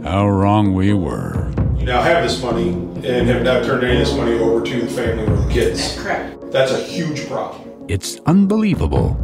[0.06, 1.52] How wrong we were.
[1.80, 4.82] You now have this money and have not turned any of this money over to
[4.82, 5.80] the family or the kids.
[5.80, 6.52] That's correct.
[6.52, 7.86] That's a huge problem.
[7.88, 9.18] It's unbelievable.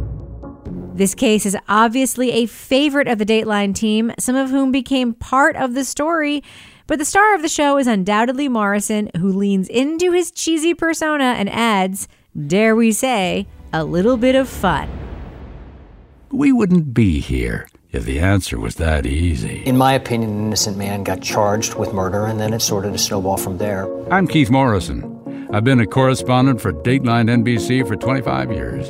[0.92, 5.54] This case is obviously a favorite of the Dateline team, some of whom became part
[5.54, 6.42] of the story.
[6.88, 11.36] But the star of the show is undoubtedly Morrison, who leans into his cheesy persona
[11.38, 12.08] and adds,
[12.48, 14.90] dare we say, a little bit of fun.
[16.32, 19.62] We wouldn't be here if the answer was that easy.
[19.66, 22.98] In my opinion, an innocent man got charged with murder, and then it sort of
[22.98, 23.86] snowball from there.
[24.12, 25.08] I'm Keith Morrison.
[25.52, 28.88] I've been a correspondent for Dateline NBC for 25 years.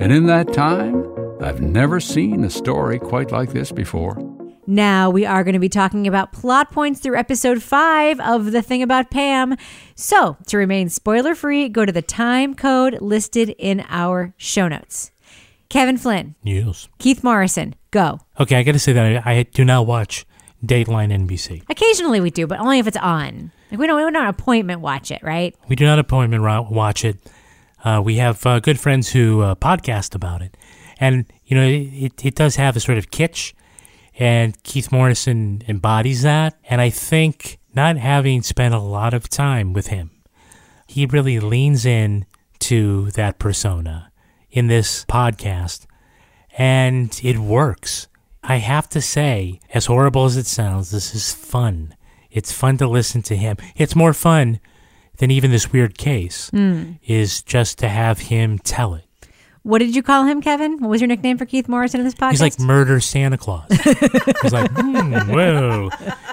[0.00, 1.06] And in that time,
[1.40, 4.18] I've never seen a story quite like this before.
[4.66, 8.62] Now, we are going to be talking about plot points through episode five of The
[8.62, 9.56] Thing About Pam.
[9.96, 15.10] So, to remain spoiler free, go to the time code listed in our show notes.
[15.68, 16.34] Kevin Flynn.
[16.44, 16.88] Yes.
[16.98, 18.18] Keith Morrison, go.
[18.40, 20.26] Okay, I got to say that I, I, do not watch
[20.64, 21.62] Dateline NBC.
[21.68, 23.52] Occasionally we do, but only if it's on.
[23.70, 25.54] Like we don't, we don't appointment watch it, right?
[25.68, 27.18] We do not appointment watch it.
[27.84, 30.56] Uh, we have uh, good friends who uh, podcast about it,
[30.98, 33.52] and you know it, it does have a sort of kitsch.
[34.18, 36.58] And Keith Morrison embodies that.
[36.68, 40.10] And I think not having spent a lot of time with him,
[40.86, 42.26] he really leans in
[42.60, 44.12] to that persona
[44.50, 45.86] in this podcast.
[46.58, 48.08] And it works.
[48.42, 51.94] I have to say, as horrible as it sounds, this is fun.
[52.30, 53.56] It's fun to listen to him.
[53.76, 54.58] It's more fun
[55.18, 56.98] than even this weird case, Mm.
[57.06, 59.04] is just to have him tell it.
[59.62, 60.78] What did you call him, Kevin?
[60.80, 62.30] What was your nickname for Keith Morrison in this podcast?
[62.32, 63.66] He's like murder Santa Claus.
[64.42, 65.90] He's like, hmm, well,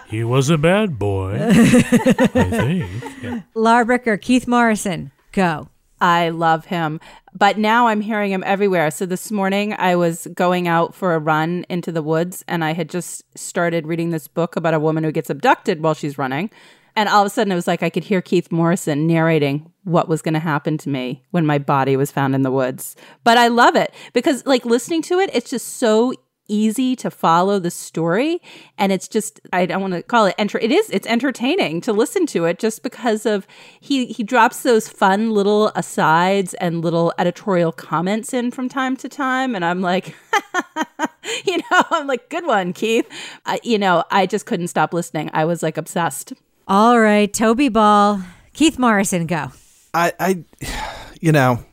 [0.08, 2.90] he was a bad boy, I think.
[3.22, 3.42] Yeah.
[3.54, 5.68] Laura Bricker, Keith Morrison, go.
[6.02, 7.02] I love him.
[7.34, 8.92] But now I'm hearing him everywhere.
[8.92, 12.74] So this morning I was going out for a run into the woods and I
[12.74, 16.50] had just started reading this book about a woman who gets abducted while she's running.
[16.96, 20.10] And all of a sudden it was like I could hear Keith Morrison narrating what
[20.10, 22.96] was going to happen to me when my body was found in the woods.
[23.24, 26.14] But I love it because like listening to it, it's just so
[26.50, 28.42] easy to follow the story
[28.78, 31.94] and it's just I don't want to call it enter it is it's entertaining to
[31.94, 33.48] listen to it just because of
[33.80, 39.08] he he drops those fun little asides and little editorial comments in from time to
[39.08, 40.16] time and I'm like
[41.46, 43.08] you know I'm like good one Keith.
[43.46, 45.30] I, you know I just couldn't stop listening.
[45.34, 46.34] I was like obsessed.
[46.68, 48.22] All right, Toby Ball,
[48.54, 49.52] Keith Morrison, go.
[49.92, 50.44] I, I,
[51.20, 51.64] you know,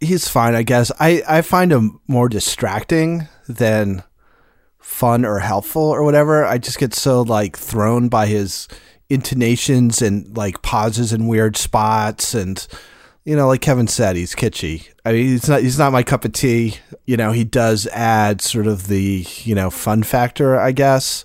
[0.00, 0.92] he's fine, I guess.
[0.98, 4.02] I, I find him more distracting than
[4.78, 6.44] fun or helpful or whatever.
[6.44, 8.68] I just get so like thrown by his
[9.10, 12.66] intonations and like pauses in weird spots and
[13.24, 14.88] you know like Kevin said he's kitschy.
[15.04, 16.76] I mean he's not he's not my cup of tea.
[17.06, 21.24] You know, he does add sort of the, you know, fun factor, I guess.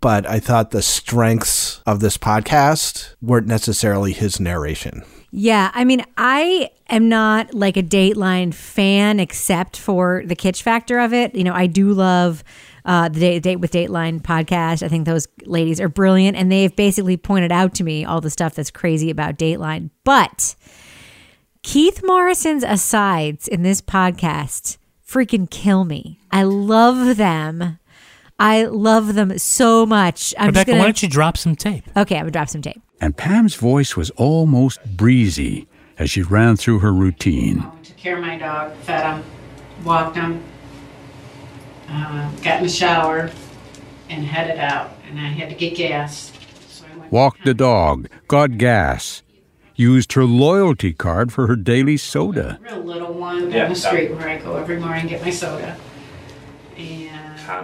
[0.00, 5.04] But I thought the strengths of this podcast weren't necessarily his narration.
[5.32, 10.98] Yeah, I mean, I am not like a Dateline fan except for the kitsch factor
[10.98, 11.34] of it.
[11.34, 12.42] You know, I do love
[12.84, 14.82] uh, the date, date with Dateline podcast.
[14.82, 18.30] I think those ladies are brilliant, and they've basically pointed out to me all the
[18.30, 19.90] stuff that's crazy about Dateline.
[20.02, 20.56] But
[21.62, 26.18] Keith Morrison's asides in this podcast freaking kill me.
[26.30, 27.78] I love them.
[28.38, 30.34] I love them so much.
[30.38, 30.80] I'm Rebecca, gonna.
[30.80, 31.84] why don't you drop some tape?
[31.96, 32.80] Okay, I'm gonna drop some tape.
[33.00, 35.66] And Pam's voice was almost breezy
[35.98, 37.64] as she ran through her routine.
[37.82, 39.24] Took care of my dog, fed him,
[39.84, 40.42] walked him,
[41.88, 43.30] uh, got in the shower,
[44.10, 44.92] and headed out.
[45.08, 46.32] And I had to get gas.
[47.10, 49.22] Walked the dog, got gas,
[49.74, 52.60] used her loyalty card for her daily soda.
[52.62, 55.30] Real little one Yeah, down the street where I go every morning and get my
[55.30, 55.76] soda.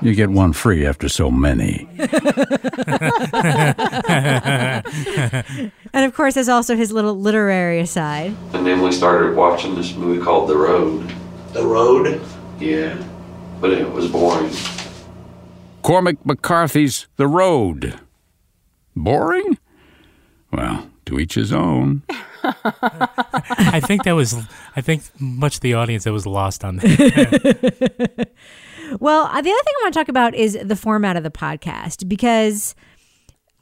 [0.03, 1.89] You get one free after so many.
[5.97, 8.37] And of course, there's also his little literary aside.
[8.53, 11.11] And then we started watching this movie called The Road.
[11.55, 12.21] The Road?
[12.61, 13.03] Yeah.
[13.62, 14.53] But it was boring.
[15.81, 17.99] Cormac McCarthy's The Road.
[18.95, 19.57] Boring?
[20.53, 22.03] Well, to each his own.
[22.43, 24.35] I think that was,
[24.77, 28.29] I think much of the audience that was lost on that.
[29.01, 31.31] Well, uh, the other thing I want to talk about is the format of the
[31.31, 32.75] podcast because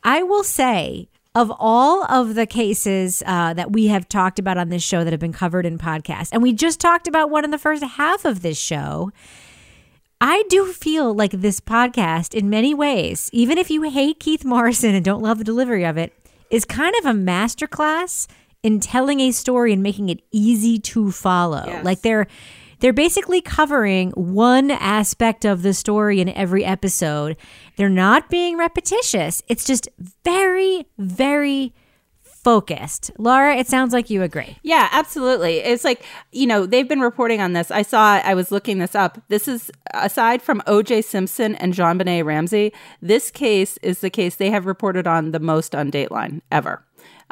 [0.03, 4.69] I will say, of all of the cases uh, that we have talked about on
[4.69, 7.51] this show that have been covered in podcasts, and we just talked about one in
[7.51, 9.11] the first half of this show,
[10.21, 14.95] I do feel like this podcast, in many ways, even if you hate Keith Morrison
[14.95, 16.13] and don't love the delivery of it,
[16.51, 18.29] is kind of a masterclass
[18.63, 21.81] in telling a story and making it easy to follow.
[21.83, 22.27] Like they're
[22.85, 27.35] they're basically covering one aspect of the story in every episode.
[27.77, 29.43] They're not being repetitious.
[29.49, 29.89] It's just
[30.23, 31.73] very, very
[32.23, 33.11] focused.
[33.17, 34.59] Laura, it sounds like you agree.
[34.63, 35.61] Yeah, absolutely.
[35.61, 37.71] It's like, you know, they've been reporting on this.
[37.71, 39.19] I saw, I was looking this up.
[39.29, 42.71] This is, aside from OJ Simpson and JonBenét Ramsey,
[43.01, 46.85] this case is the case they have reported on the most on Dateline ever.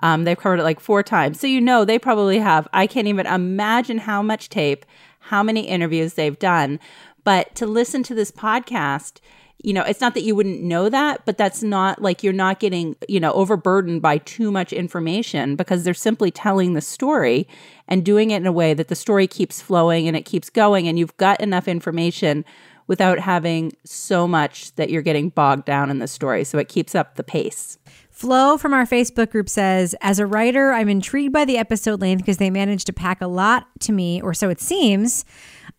[0.02, 1.38] Um, they've covered it like four times.
[1.38, 4.86] So, you know, they probably have, I can't even imagine how much tape,
[5.22, 6.78] how many interviews they've done.
[7.24, 9.20] But to listen to this podcast,
[9.62, 12.58] you know, it's not that you wouldn't know that, but that's not like you're not
[12.58, 17.46] getting, you know, overburdened by too much information because they're simply telling the story
[17.86, 20.88] and doing it in a way that the story keeps flowing and it keeps going
[20.88, 22.44] and you've got enough information
[22.88, 26.42] without having so much that you're getting bogged down in the story.
[26.42, 27.78] So it keeps up the pace.
[28.22, 32.20] Flo from our Facebook group says, As a writer, I'm intrigued by the episode length
[32.20, 35.24] because they managed to pack a lot to me, or so it seems,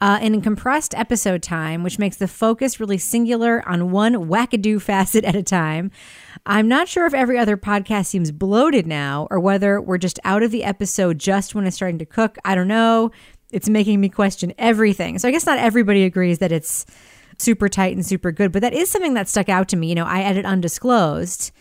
[0.02, 5.24] uh, in compressed episode time, which makes the focus really singular on one wackadoo facet
[5.24, 5.90] at a time.
[6.46, 10.44] I'm not sure if every other podcast seems bloated now or whether we're just out
[10.44, 12.38] of the episode just when it's starting to cook.
[12.44, 13.12] I don't know.
[13.54, 15.18] It's making me question everything.
[15.18, 16.86] So I guess not everybody agrees that it's
[17.38, 18.52] super tight and super good.
[18.52, 19.88] But that is something that stuck out to me.
[19.88, 21.54] You know, I edit undisclosed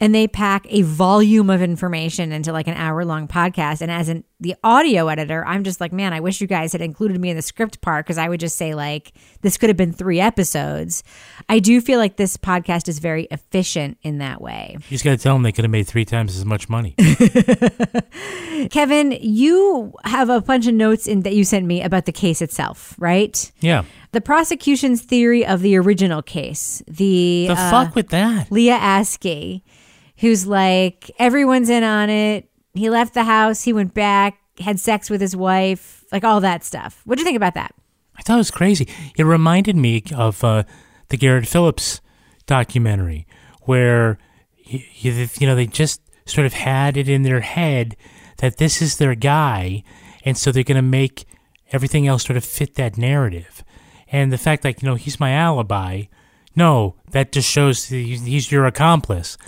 [0.00, 3.82] and they pack a volume of information into like an hour long podcast.
[3.82, 6.80] And as an the audio editor, I'm just like, man, I wish you guys had
[6.80, 9.76] included me in the script part because I would just say like this could have
[9.76, 11.04] been three episodes.
[11.50, 14.76] I do feel like this podcast is very efficient in that way.
[14.78, 16.94] You just got to tell them they could have made three times as much money.
[18.70, 22.40] Kevin, you have a bunch of notes in that you sent me about the case
[22.40, 23.52] itself, right?
[23.60, 23.84] Yeah.
[24.12, 28.50] The prosecution's theory of the original case, the The uh, fuck with that?
[28.50, 29.62] Leah Askey,
[30.20, 32.48] who's like everyone's in on it.
[32.74, 36.64] He left the house, he went back, had sex with his wife, like all that
[36.64, 37.02] stuff.
[37.04, 37.74] What do you think about that?
[38.16, 38.86] I thought it was crazy.
[39.16, 40.64] It reminded me of uh,
[41.08, 42.00] the Garrett Phillips
[42.46, 43.26] documentary,
[43.62, 44.18] where
[44.70, 47.96] y- y- you know they just sort of had it in their head
[48.38, 49.82] that this is their guy,
[50.24, 51.24] and so they're going to make
[51.72, 53.64] everything else sort of fit that narrative.
[54.12, 56.04] And the fact that you know he's my alibi,
[56.54, 59.38] no, that just shows he's your accomplice.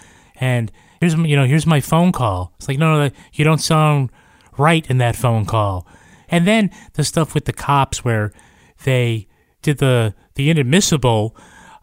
[0.42, 2.52] And here's you know here's my phone call.
[2.58, 4.10] It's like no, no, you don't sound
[4.58, 5.86] right in that phone call.
[6.28, 8.32] And then the stuff with the cops where
[8.82, 9.28] they
[9.62, 11.36] did the the inadmissible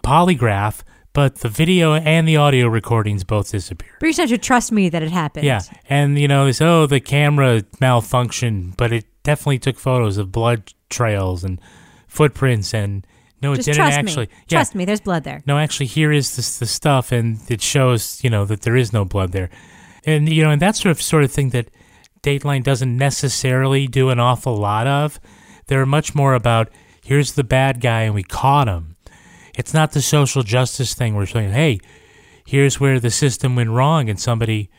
[0.03, 0.81] polygraph,
[1.13, 3.95] but the video and the audio recordings both disappeared.
[4.01, 5.45] But you just have to trust me that it happened.
[5.45, 10.17] Yeah, and you know, they say, oh, the camera malfunctioned, but it definitely took photos
[10.17, 11.61] of blood trails and
[12.07, 13.07] footprints, and
[13.41, 14.25] no, it Just didn't trust actually.
[14.27, 14.31] me.
[14.49, 15.41] Yeah, Trust me, there's blood there.
[15.45, 18.91] no, actually, here is this the stuff, and it shows you know that there is
[18.93, 19.49] no blood there,
[20.05, 21.69] and you know, and that sort of sort of thing that
[22.21, 25.19] Dateline doesn't necessarily do an awful lot of.
[25.67, 26.69] They're much more about
[27.03, 28.95] here's the bad guy and we caught him.
[29.57, 31.79] It's not the social justice thing where we're saying, hey,
[32.45, 34.69] here's where the system went wrong and somebody,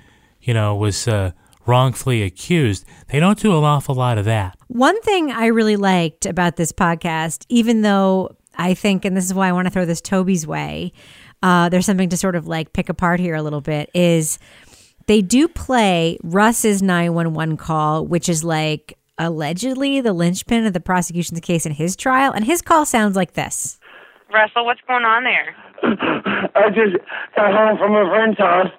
[0.41, 1.33] you know, was uh,
[1.67, 2.85] wrongfully accused.
[3.09, 4.57] They don't do an awful lot of that.
[4.69, 9.33] One thing I really liked about this podcast, even though I think, and this is
[9.33, 10.93] why I want to throw this Toby's way,
[11.43, 14.39] uh, there's something to sort of like pick apart here a little bit, is
[15.07, 21.41] they do play Russ's 911 call, which is like allegedly the linchpin of the prosecution's
[21.41, 22.33] case in his trial.
[22.33, 23.79] And his call sounds like this.
[24.33, 25.57] Russell, what's going on there?
[26.55, 27.03] I just
[27.35, 28.71] got home from a friend's house,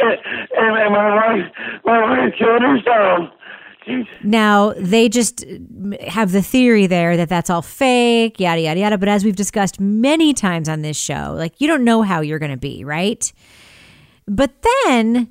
[0.00, 0.18] and,
[0.56, 1.52] and, and my wife,
[1.84, 3.30] my wife killed herself.
[4.22, 5.44] Now, they just
[6.08, 8.98] have the theory there that that's all fake, yada, yada, yada.
[8.98, 12.38] But as we've discussed many times on this show, like you don't know how you're
[12.38, 13.32] going to be, right?
[14.26, 14.52] But
[14.84, 15.28] then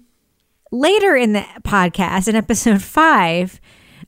[0.71, 3.59] later in the podcast, in episode five,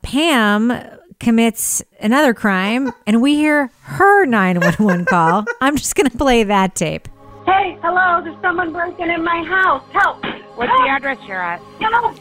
[0.01, 0.71] Pam
[1.19, 5.45] commits another crime and we hear her 911 call.
[5.61, 7.07] I'm just going to play that tape.
[7.45, 9.83] Hey, hello, there's someone breaking in my house.
[9.93, 10.23] Help!
[10.55, 11.61] What's the address you're at?
[11.79, 12.17] Help!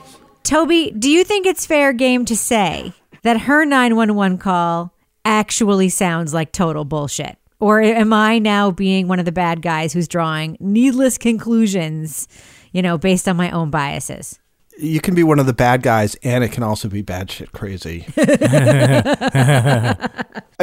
[0.46, 2.92] Toby, do you think it's fair game to say
[3.22, 4.94] that her 911 call
[5.24, 7.36] actually sounds like total bullshit?
[7.58, 12.28] Or am I now being one of the bad guys who's drawing needless conclusions,
[12.70, 14.38] you know, based on my own biases?
[14.78, 17.50] You can be one of the bad guys, and it can also be bad shit
[17.50, 18.06] crazy.
[18.16, 18.24] I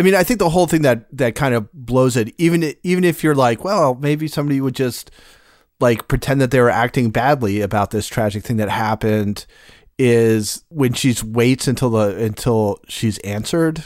[0.02, 3.22] mean, I think the whole thing that that kind of blows it, even even if
[3.22, 5.12] you're like, well, maybe somebody would just
[5.84, 9.46] like pretend that they were acting badly about this tragic thing that happened,
[10.00, 13.84] is when she waits until the until she's answered,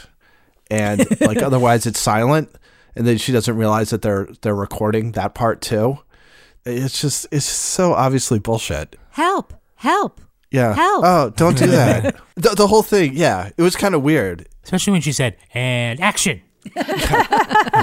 [0.70, 2.54] and like otherwise it's silent,
[2.94, 5.98] and then she doesn't realize that they're they're recording that part too.
[6.64, 8.94] It's just it's so obviously bullshit.
[9.10, 9.52] Help!
[9.74, 10.20] Help!
[10.52, 10.74] Yeah.
[10.74, 11.04] Help.
[11.04, 12.14] Oh, don't do that.
[12.36, 13.50] the, the whole thing, yeah.
[13.56, 14.48] It was kind of weird.
[14.62, 16.42] Especially when she said, and action.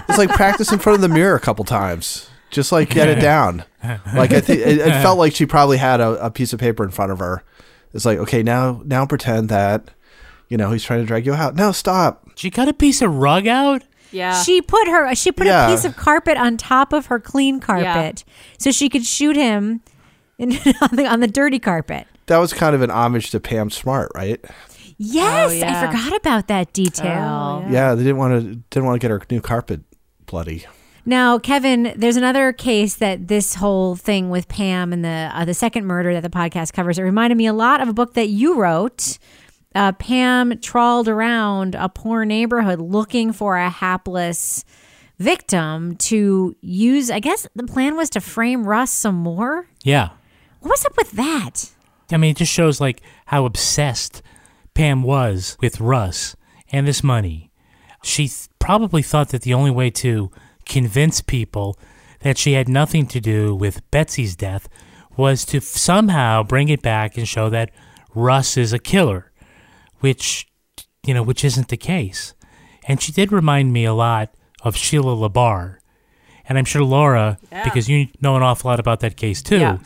[0.07, 2.29] It's like practice in front of the mirror a couple times.
[2.55, 3.63] Just like get it down.
[4.13, 6.83] Like I think it, it felt like she probably had a, a piece of paper
[6.83, 7.43] in front of her.
[7.93, 9.89] It's like, okay, now now pretend that
[10.49, 11.55] you know he's trying to drag you out.
[11.55, 12.27] No, stop.
[12.35, 13.83] She cut a piece of rug out.
[14.11, 14.41] Yeah.
[14.43, 15.67] She put her she put Yeah.
[15.67, 18.23] a piece of carpet on top of her clean carpet
[18.57, 19.81] so she could shoot him
[20.37, 20.51] in,
[20.81, 22.07] on the on the dirty carpet.
[22.27, 24.43] That was kind of an homage to Pam Smart, right?
[24.97, 25.81] Yes, Oh, yeah.
[25.81, 27.63] I forgot about that detail.
[27.65, 29.81] Oh, yeah, they didn't want to didn't want to get her new carpet
[30.25, 30.65] bloody.
[31.07, 35.53] Now, Kevin, there's another case that this whole thing with Pam and the uh, the
[35.53, 36.97] second murder that the podcast covers.
[36.97, 39.19] It reminded me a lot of a book that you wrote.
[39.75, 44.65] Uh, Pam trawled around a poor neighborhood looking for a hapless
[45.19, 47.11] victim to use.
[47.11, 49.67] I guess the plan was to frame Russ some more.
[49.83, 50.09] Yeah.
[50.61, 51.69] What was up with that?
[52.11, 54.23] I mean, it just shows like how obsessed
[54.73, 56.35] Pam was with Russ
[56.71, 57.51] and this money.
[58.03, 60.31] She th- probably thought that the only way to
[60.65, 61.77] convince people
[62.21, 64.67] that she had nothing to do with Betsy's death
[65.17, 67.71] was to somehow bring it back and show that
[68.13, 69.31] Russ is a killer,
[69.99, 70.47] which
[71.05, 72.33] you know, which isn't the case.
[72.87, 75.77] And she did remind me a lot of Sheila LaBarre.
[76.49, 77.63] And I'm sure Laura, Yeah.
[77.63, 79.59] because you know an awful lot about that case too.
[79.59, 79.77] Yeah.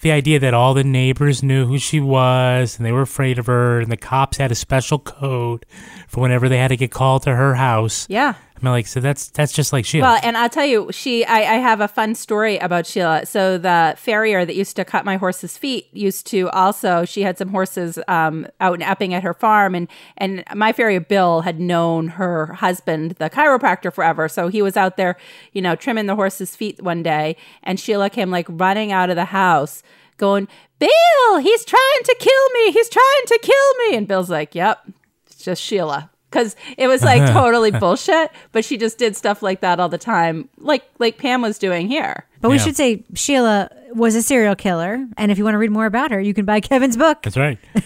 [0.00, 3.46] The idea that all the neighbors knew who she was and they were afraid of
[3.46, 5.64] her, and the cops had a special code
[6.08, 8.06] for whenever they had to get called to her house.
[8.10, 8.34] Yeah.
[8.62, 10.06] I mean, like, so that's that's just like Sheila.
[10.06, 13.26] Well, and I'll tell you, she, I, I have a fun story about Sheila.
[13.26, 17.36] So the farrier that used to cut my horse's feet used to also, she had
[17.36, 21.58] some horses um, out in Epping at her farm, and and my farrier Bill had
[21.58, 24.28] known her husband, the chiropractor, forever.
[24.28, 25.16] So he was out there,
[25.52, 29.16] you know, trimming the horse's feet one day, and Sheila came like running out of
[29.16, 29.82] the house,
[30.18, 30.46] going,
[30.78, 32.70] "Bill, he's trying to kill me!
[32.70, 34.86] He's trying to kill me!" And Bill's like, "Yep,
[35.26, 39.60] it's just Sheila." Because it was like totally bullshit, but she just did stuff like
[39.60, 42.26] that all the time, like like Pam was doing here.
[42.40, 45.70] But we should say Sheila was a serial killer, and if you want to read
[45.70, 47.22] more about her, you can buy Kevin's book.
[47.22, 47.58] That's right.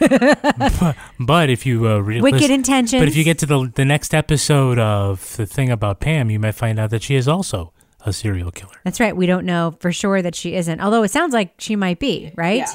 [0.80, 3.00] but, but if you uh, re- Wicked listen- Intentions.
[3.02, 6.38] But if you get to the the next episode of the thing about Pam, you
[6.38, 7.72] might find out that she is also
[8.06, 8.80] a serial killer.
[8.84, 9.14] That's right.
[9.16, 12.32] We don't know for sure that she isn't, although it sounds like she might be,
[12.36, 12.66] right?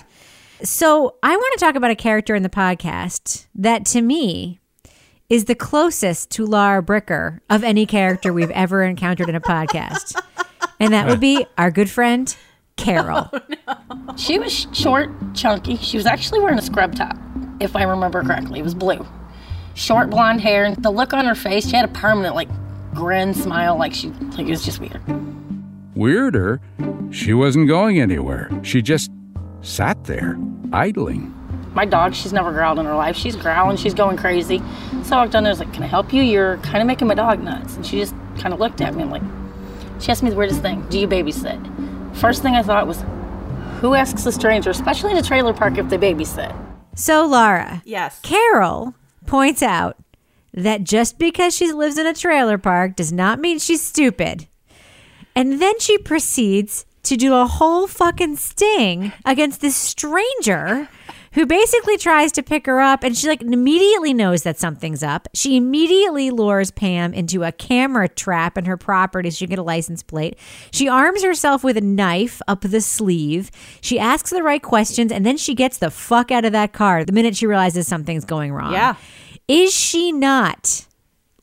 [0.64, 4.61] So I want to talk about a character in the podcast that to me
[5.32, 10.22] is the closest to Laura Bricker of any character we've ever encountered in a podcast.
[10.78, 12.36] And that would be our good friend,
[12.76, 13.32] Carol.
[14.18, 15.78] She was short, chunky.
[15.78, 17.18] She was actually wearing a scrub top,
[17.62, 18.60] if I remember correctly.
[18.60, 19.08] It was blue.
[19.74, 22.50] Short blonde hair, and the look on her face, she had a permanent, like,
[22.94, 25.02] grin, smile, like she, like it was just weird.
[25.96, 26.60] Weirder,
[27.12, 28.50] she wasn't going anywhere.
[28.64, 29.10] She just
[29.62, 30.38] sat there,
[30.74, 31.34] idling.
[31.74, 33.16] My dog, she's never growled in her life.
[33.16, 34.62] She's growling, she's going crazy.
[35.04, 36.22] So I walked down there, I was like, Can I help you?
[36.22, 37.76] You're kind of making my dog nuts.
[37.76, 39.22] And she just kind of looked at me and, like,
[40.02, 42.18] she asked me the weirdest thing Do you babysit?
[42.18, 43.04] First thing I thought was,
[43.80, 46.56] Who asks a stranger, especially in a trailer park, if they babysit?
[46.96, 47.82] So, Laura.
[47.86, 48.20] Yes.
[48.22, 48.94] Carol
[49.26, 49.98] points out
[50.54, 54.48] that just because she lives in a trailer park does not mean she's stupid.
[55.34, 60.90] And then she proceeds to do a whole fucking sting against this stranger
[61.34, 65.28] who basically tries to pick her up and she like immediately knows that something's up.
[65.34, 69.60] She immediately lures Pam into a camera trap in her property so she can get
[69.60, 70.38] a license plate.
[70.72, 73.50] She arms herself with a knife up the sleeve.
[73.82, 77.06] She asks the right questions and then she gets the fuck out of that car
[77.06, 78.74] the minute she realizes something's going wrong.
[78.74, 78.96] Yeah.
[79.48, 80.86] Is she not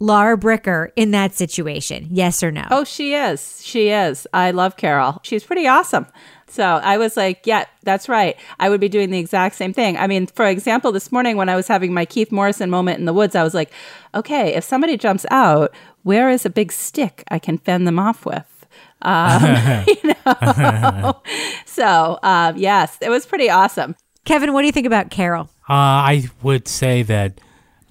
[0.01, 2.09] Laura Bricker in that situation?
[2.11, 2.67] Yes or no?
[2.71, 3.61] Oh, she is.
[3.65, 4.27] She is.
[4.33, 5.21] I love Carol.
[5.23, 6.07] She's pretty awesome.
[6.51, 8.37] So I was like, yeah, that's right.
[8.59, 9.97] I would be doing the exact same thing.
[9.97, 13.05] I mean, for example, this morning when I was having my Keith Morrison moment in
[13.05, 13.73] the woods, I was like,
[14.15, 18.25] okay, if somebody jumps out, where is a big stick I can fend them off
[18.25, 18.67] with?
[19.03, 19.43] Um,
[19.87, 21.23] you know?
[21.67, 23.95] so, um, yes, it was pretty awesome.
[24.25, 25.49] Kevin, what do you think about Carol?
[25.69, 27.41] Uh, I would say that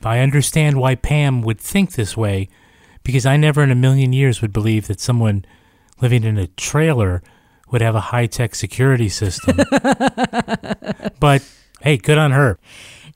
[0.04, 2.50] I understand why Pam would think this way,
[3.04, 5.46] because I never in a million years would believe that someone
[6.02, 7.24] living in a trailer
[7.72, 9.58] would have a high tech security system.
[11.20, 11.44] but
[11.82, 12.60] hey, good on her.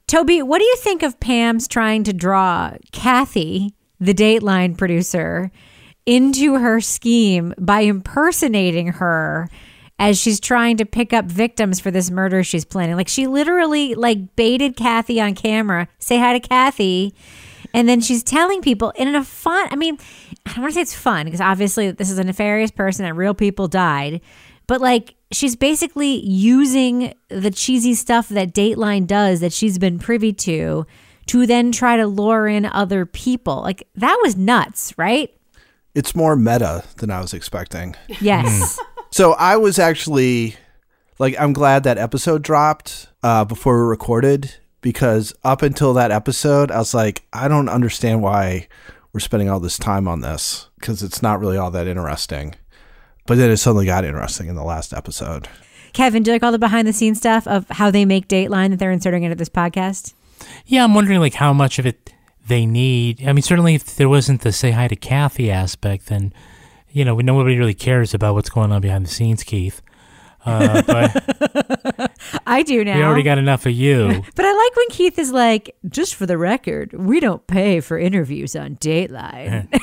[0.07, 5.51] Toby, what do you think of Pam's trying to draw Kathy, the Dateline producer,
[6.05, 9.49] into her scheme by impersonating her
[9.99, 12.95] as she's trying to pick up victims for this murder she's planning?
[12.95, 15.87] Like she literally like baited Kathy on camera.
[15.99, 17.15] Say hi to Kathy.
[17.73, 19.97] And then she's telling people in a fun I mean,
[20.45, 23.17] I don't want to say it's fun because obviously this is a nefarious person and
[23.17, 24.21] real people died.
[24.67, 30.33] But like she's basically using the cheesy stuff that Dateline does that she's been privy
[30.33, 30.85] to
[31.27, 33.61] to then try to lure in other people.
[33.61, 35.33] Like that was nuts, right?
[35.93, 37.95] It's more meta than I was expecting.
[38.19, 38.79] Yes.
[39.13, 40.55] So I was actually
[41.19, 46.71] like, I'm glad that episode dropped uh, before we recorded because up until that episode,
[46.71, 48.69] I was like, I don't understand why
[49.13, 52.55] we're spending all this time on this because it's not really all that interesting.
[53.27, 55.47] But then it suddenly got interesting in the last episode.
[55.93, 58.69] Kevin, do you like all the behind the scenes stuff of how they make Dateline
[58.69, 60.13] that they're inserting into this podcast?
[60.65, 62.13] Yeah, I'm wondering like how much of it
[62.47, 63.27] they need.
[63.27, 66.33] I mean, certainly if there wasn't the say hi to Kathy aspect, then
[66.89, 69.81] you know, nobody really cares about what's going on behind the scenes, Keith.
[70.45, 72.11] Uh, but
[72.47, 72.97] I do now.
[72.97, 74.23] we already got enough of you.
[74.35, 77.99] But I like when Keith is like, just for the record, we don't pay for
[77.99, 79.67] interviews on Dateline.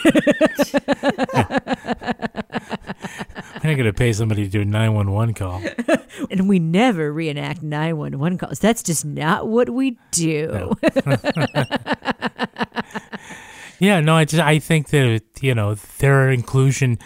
[3.55, 5.63] I'm not going to pay somebody to do a 911 call.
[6.31, 8.59] and we never reenact 911 calls.
[8.59, 10.73] That's just not what we do.
[13.81, 16.99] Yeah, no, I just I think that you know their inclusion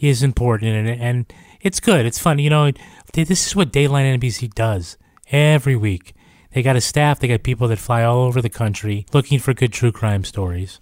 [0.00, 2.04] is important and and it's good.
[2.06, 2.38] It's fun.
[2.38, 2.70] You know,
[3.12, 4.96] this is what Dateline NBC does
[5.30, 6.14] every week.
[6.52, 7.20] They got a staff.
[7.20, 10.80] They got people that fly all over the country looking for good true crime stories,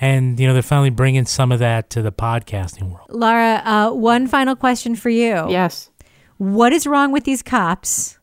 [0.00, 3.08] And, you know, they're finally bringing some of that to the podcasting world.
[3.10, 5.48] Laura, uh, one final question for you.
[5.50, 5.90] Yes.
[6.36, 8.18] What is wrong with these cops?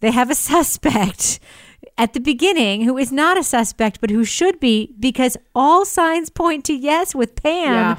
[0.00, 1.38] They have a suspect
[1.98, 6.30] at the beginning who is not a suspect, but who should be because all signs
[6.30, 7.98] point to yes with Pam.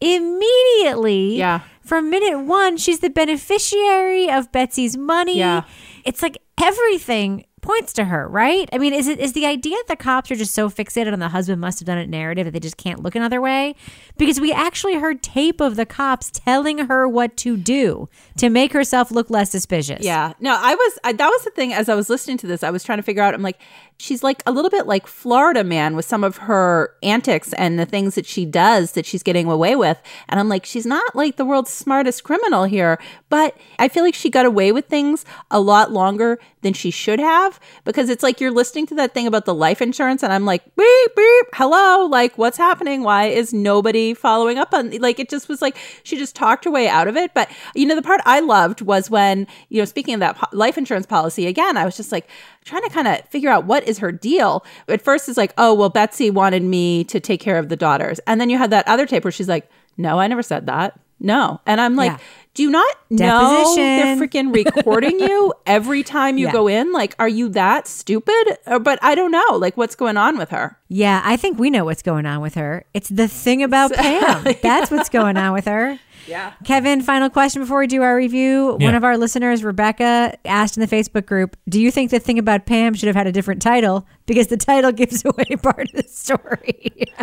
[0.00, 1.60] Immediately, Yeah.
[1.84, 5.38] From minute one, she's the beneficiary of Betsy's money.
[5.38, 5.64] Yeah.
[6.04, 8.68] It's like everything points to her, right?
[8.74, 11.18] I mean, is it is the idea that the cops are just so fixated on
[11.18, 13.74] the husband must have done it narrative that they just can't look another way?
[14.18, 18.74] Because we actually heard tape of the cops telling her what to do to make
[18.74, 20.04] herself look less suspicious.
[20.04, 20.34] Yeah.
[20.40, 22.70] No, I was, I, that was the thing as I was listening to this, I
[22.70, 23.60] was trying to figure out, I'm like,
[23.98, 27.86] she's like a little bit like Florida man with some of her antics and the
[27.86, 29.98] things that she does that she's getting away with.
[30.28, 32.98] And I'm like, she's not like the world's smartest criminal here,
[33.30, 37.20] but I feel like she got away with things a lot longer than she should
[37.20, 40.44] have because it's like you're listening to that thing about the life insurance and I'm
[40.44, 43.02] like, beep, beep, hello, like what's happening?
[43.02, 46.70] Why is nobody following up on like it just was like she just talked her
[46.70, 47.32] way out of it.
[47.34, 50.56] But you know, the part I loved was when, you know, speaking of that po-
[50.56, 52.28] life insurance policy again, I was just like
[52.64, 54.64] trying to kind of figure out what is her deal.
[54.88, 58.20] At first it's like, oh well Betsy wanted me to take care of the daughters.
[58.26, 60.98] And then you had that other tape where she's like, No, I never said that.
[61.20, 61.60] No.
[61.64, 62.18] And I'm like, Yeah.
[62.54, 66.52] do you not know they're freaking recording you every time you Yeah.
[66.52, 66.92] go in?
[66.92, 68.58] Like, are you that stupid?
[68.66, 69.56] Or, but I don't know.
[69.56, 70.76] Like, what's going on with her?
[70.88, 72.84] Yeah, I think we know what's going on with her.
[72.94, 74.44] It's the thing about Pam.
[74.62, 75.98] That's what's going on with her.
[76.26, 76.52] Yeah.
[76.64, 78.76] Kevin, final question before we do our review.
[78.80, 78.86] Yeah.
[78.86, 82.38] One of our listeners, Rebecca, asked in the Facebook group, Do you think the thing
[82.38, 84.06] about Pam should have had a different title?
[84.26, 86.92] Because the title gives away part of the story.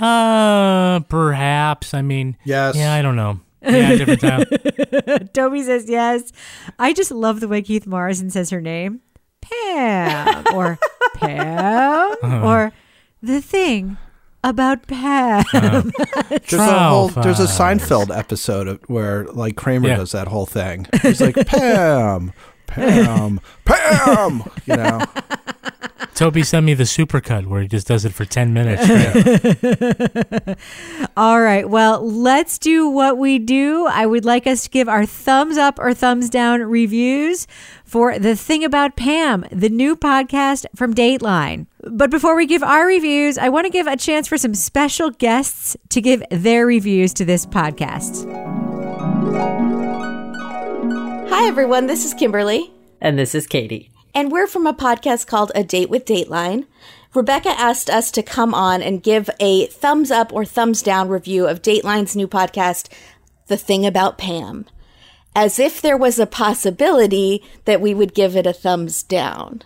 [0.00, 1.92] Uh, perhaps.
[1.92, 2.76] I mean, Yes.
[2.76, 3.40] Yeah, I don't know.
[3.62, 5.28] Yeah, different time.
[5.32, 6.30] Toby says yes.
[6.78, 9.00] I just love the way Keith Morrison says her name
[9.40, 10.78] Pam or
[11.14, 12.46] Pam Uh-huh.
[12.46, 12.72] or
[13.22, 13.96] the thing
[14.44, 15.44] about Pam.
[16.28, 19.96] There's a whole there's a Seinfeld episode of, where like Kramer Yeah.
[19.96, 20.86] does that whole thing.
[21.02, 22.32] He's like Pam,
[22.66, 24.42] Pam, Pam.
[24.66, 25.00] You know,
[26.14, 28.82] Toby sent me the supercut where he just does it for 10 minutes.
[31.16, 31.68] All right.
[31.68, 33.86] Well, let's do what we do.
[33.86, 37.46] I would like us to give our thumbs up or thumbs down reviews
[37.84, 41.66] for The Thing About Pam, the new podcast from Dateline.
[41.90, 45.10] But before we give our reviews, I want to give a chance for some special
[45.10, 48.30] guests to give their reviews to this podcast.
[51.30, 51.86] Hi, everyone.
[51.86, 52.70] This is Kimberly.
[53.00, 53.90] And this is Katie.
[54.14, 56.66] And we're from a podcast called A Date with Dateline.
[57.14, 61.46] Rebecca asked us to come on and give a thumbs up or thumbs down review
[61.46, 62.92] of Dateline's new podcast,
[63.46, 64.66] The Thing About Pam,
[65.34, 69.62] as if there was a possibility that we would give it a thumbs down.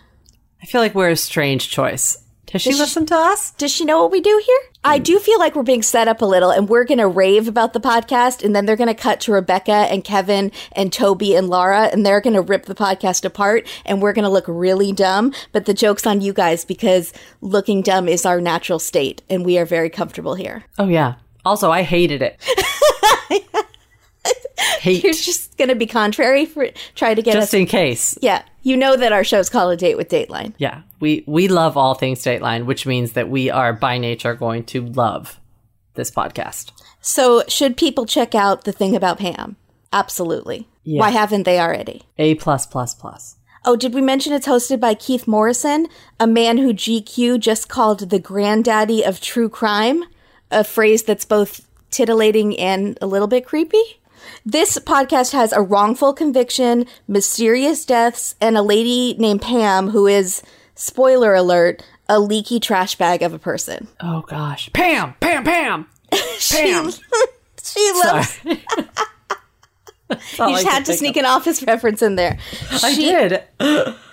[0.63, 2.19] I feel like we're a strange choice.
[2.47, 3.53] Does she Does she- listen to us?
[3.53, 4.59] Does she know what we do here?
[4.85, 5.05] I hmm.
[5.05, 7.73] do feel like we're being set up a little and we're going to rave about
[7.73, 11.49] the podcast and then they're going to cut to Rebecca and Kevin and Toby and
[11.49, 14.93] Laura and they're going to rip the podcast apart and we're going to look really
[14.93, 15.33] dumb.
[15.53, 19.59] But the joke's on you guys because looking dumb is our natural state and we
[19.59, 20.65] are very comfortable here.
[20.79, 21.15] Oh, yeah.
[21.45, 22.39] Also, I hated it.
[24.81, 25.03] Hate.
[25.03, 27.55] You're just going to be contrary for try to get Just us.
[27.55, 28.19] in case.
[28.21, 28.43] yeah.
[28.63, 30.55] You know that our show's called A Date with Dateline.
[30.59, 30.83] Yeah.
[31.01, 34.87] We, we love all things Dateline, which means that we are by nature going to
[34.87, 35.41] love
[35.95, 36.71] this podcast.
[37.01, 39.57] So should people check out the thing about Pam?
[39.93, 40.69] Absolutely.
[40.85, 41.01] Yeah.
[41.01, 42.03] Why haven't they already?
[42.19, 43.37] A plus plus plus.
[43.65, 45.87] Oh, did we mention it's hosted by Keith Morrison,
[46.19, 50.03] a man who GQ just called the granddaddy of true crime,
[50.51, 54.01] a phrase that's both titillating and a little bit creepy?
[54.45, 60.43] This podcast has a wrongful conviction, mysterious deaths, and a lady named Pam who is,
[60.75, 63.89] spoiler alert, a leaky trash bag of a person.
[64.01, 64.71] Oh, gosh.
[64.73, 65.15] Pam!
[65.21, 65.45] Pam!
[65.45, 65.87] Pam!
[66.51, 66.91] Pam!
[67.65, 68.41] She loves.
[68.45, 68.57] you
[70.11, 72.39] just had to sneak an office reference in there.
[72.83, 73.43] I She- did.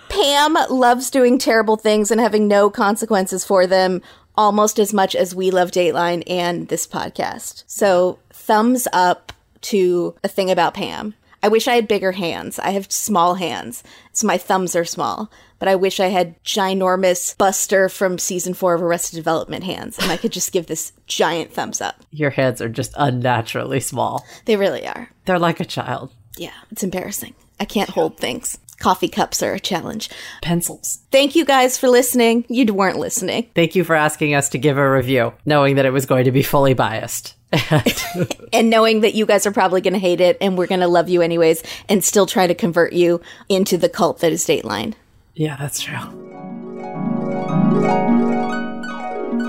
[0.10, 4.02] Pam loves doing terrible things and having no consequences for them
[4.36, 7.64] almost as much as we love Dateline and this podcast.
[7.68, 11.14] So, thumbs up to a thing about Pam.
[11.42, 12.60] I wish I had bigger hands.
[12.60, 13.82] I have small hands,
[14.12, 15.32] so my thumbs are small.
[15.58, 20.12] But I wish I had ginormous Buster from season four of Arrested Development hands, and
[20.12, 22.04] I could just give this giant thumbs up.
[22.12, 24.26] Your hands are just unnaturally small.
[24.46, 25.10] They really are.
[25.26, 26.14] They're like a child.
[26.38, 27.36] Yeah, it's embarrassing.
[27.60, 28.58] I can't hold things.
[28.80, 30.10] Coffee cups are a challenge.
[30.42, 31.00] Pencils.
[31.12, 32.46] Thank you guys for listening.
[32.48, 33.50] You weren't listening.
[33.54, 36.32] Thank you for asking us to give a review, knowing that it was going to
[36.32, 37.36] be fully biased.
[38.54, 40.88] and knowing that you guys are probably going to hate it and we're going to
[40.88, 44.94] love you anyways and still try to convert you into the cult that is Dateline.
[45.34, 45.98] Yeah, that's true.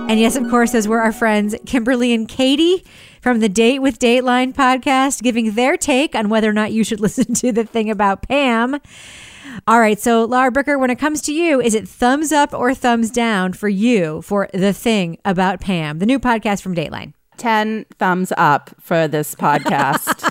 [0.09, 2.85] And yes, of course, those were our friends Kimberly and Katie
[3.21, 7.01] from the Date with Dateline podcast giving their take on whether or not you should
[7.01, 8.81] listen to the thing about Pam.
[9.67, 12.75] All right, so Laura Bricker, when it comes to you, is it thumbs up or
[12.75, 17.13] thumbs down for you for the thing about Pam, the new podcast from Dateline?
[17.41, 20.31] 10 thumbs up for this podcast.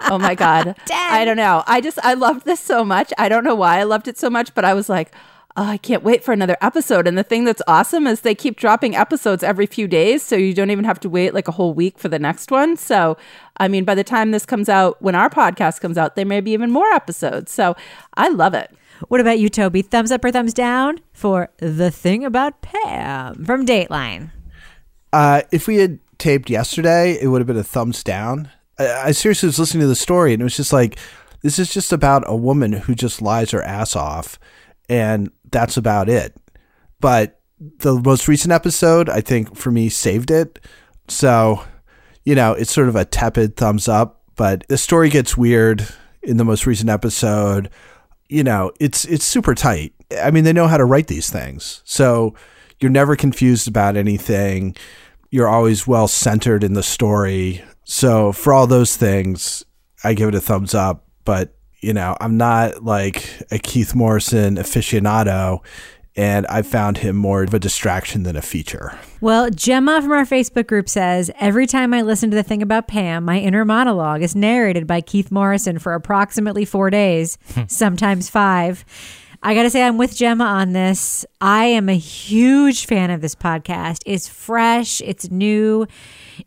[0.10, 0.76] oh my God.
[0.92, 1.64] I don't know.
[1.66, 3.12] I just, I loved this so much.
[3.18, 5.12] I don't know why I loved it so much, but I was like,
[5.56, 7.08] oh, I can't wait for another episode.
[7.08, 10.22] And the thing that's awesome is they keep dropping episodes every few days.
[10.22, 12.76] So you don't even have to wait like a whole week for the next one.
[12.76, 13.16] So,
[13.56, 16.40] I mean, by the time this comes out, when our podcast comes out, there may
[16.40, 17.50] be even more episodes.
[17.50, 17.74] So
[18.14, 18.70] I love it.
[19.08, 19.82] What about you, Toby?
[19.82, 24.30] Thumbs up or thumbs down for the thing about Pam from Dateline?
[25.12, 28.50] Uh, if we had taped yesterday, it would have been a thumbs down.
[28.78, 30.98] I, I seriously was listening to the story, and it was just like,
[31.42, 34.38] this is just about a woman who just lies her ass off,
[34.88, 36.34] and that's about it.
[37.00, 40.58] But the most recent episode, I think, for me, saved it.
[41.08, 41.62] So,
[42.24, 45.86] you know, it's sort of a tepid thumbs up, but the story gets weird
[46.22, 47.70] in the most recent episode.
[48.28, 49.94] You know, it's it's super tight.
[50.20, 51.82] I mean, they know how to write these things.
[51.84, 52.34] So
[52.80, 54.76] you're never confused about anything
[55.30, 57.64] you're always well centered in the story.
[57.84, 59.64] So for all those things,
[60.04, 61.06] I give it a thumbs up.
[61.24, 65.60] But you know, I'm not like a Keith Morrison aficionado,
[66.16, 68.98] and I found him more of a distraction than a feature.
[69.20, 72.88] Well, Gemma from our Facebook group says every time I listen to the thing about
[72.88, 77.36] Pam, my inner monologue is narrated by Keith Morrison for approximately four days,
[77.68, 78.84] sometimes five.
[79.42, 81.24] I got to say, I'm with Gemma on this.
[81.40, 84.02] I am a huge fan of this podcast.
[84.06, 85.86] It's fresh, it's new,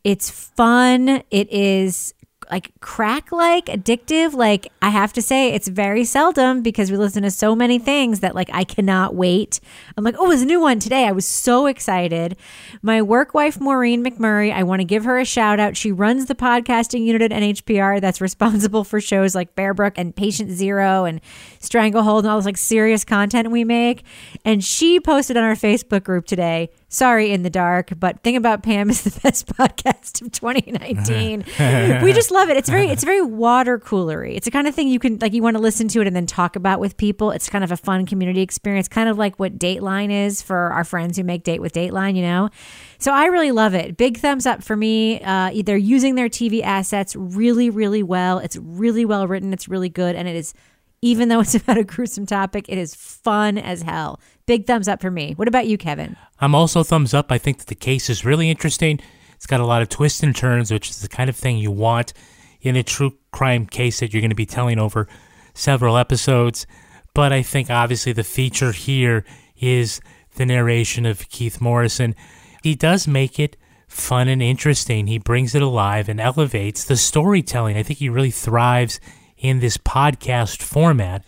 [0.04, 2.14] it's fun, it is
[2.52, 7.24] like crack like addictive like i have to say it's very seldom because we listen
[7.24, 9.60] to so many things that like i cannot wait.
[9.98, 11.06] I'm like oh there's a new one today.
[11.06, 12.36] I was so excited.
[12.82, 16.26] My work wife maureen mcmurray i want to give her a shout out she runs
[16.26, 21.06] the podcasting unit at nhpr that's responsible for shows like bear brook and patient zero
[21.06, 21.22] and
[21.60, 24.04] stranglehold and all this like serious content we make.
[24.46, 28.64] And she posted on our facebook group today sorry in the dark but thing about
[28.64, 31.46] pam is the best podcast of 2019
[32.04, 32.58] we just love it.
[32.58, 34.36] It's very it's very water coolery.
[34.36, 36.16] It's the kind of thing you can like you want to listen to it and
[36.16, 37.32] then talk about with people.
[37.32, 40.84] It's kind of a fun community experience kind of like what dateline is for our
[40.84, 42.50] friends who make date with dateline you know?
[42.98, 43.98] So i really love it.
[43.98, 45.22] Big thumbs up for me.
[45.22, 48.40] Uh, they're using their tv assets really really well.
[48.40, 49.54] It's really well written.
[49.54, 50.16] It's really good.
[50.16, 50.54] And it is
[51.02, 54.20] even though it's about a gruesome topic, it is fun as hell.
[54.50, 55.34] Big thumbs up for me.
[55.36, 56.18] What about you, Kevin?
[56.40, 57.32] I'm also thumbs up.
[57.32, 59.00] I think that the case is really interesting.
[59.36, 61.70] It's got a lot of twists and turns, which is the kind of thing you
[61.70, 62.14] want
[62.60, 65.08] in a true crime case that you're going to be telling over
[65.54, 66.66] several episodes.
[67.14, 69.24] But I think obviously the feature here
[69.56, 70.02] is
[70.34, 72.16] the narration of Keith Morrison.
[72.64, 73.56] He does make it
[73.88, 75.06] fun and interesting.
[75.06, 77.78] He brings it alive and elevates the storytelling.
[77.78, 79.00] I think he really thrives
[79.38, 81.24] in this podcast format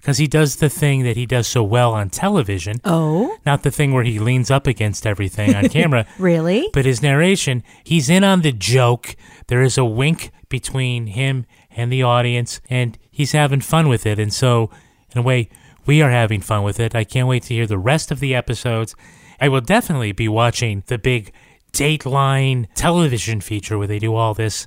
[0.00, 2.80] because he does the thing that he does so well on television.
[2.84, 3.36] Oh.
[3.44, 6.06] Not the thing where he leans up against everything on camera.
[6.18, 6.68] really?
[6.72, 9.14] But his narration, he's in on the joke.
[9.48, 14.18] There is a wink between him and the audience, and he's having fun with it.
[14.18, 14.70] And so,
[15.12, 15.48] in a way,
[15.86, 16.94] we are having fun with it.
[16.94, 18.94] I can't wait to hear the rest of the episodes.
[19.40, 21.32] I will definitely be watching the big
[21.72, 24.66] Dateline television feature where they do all this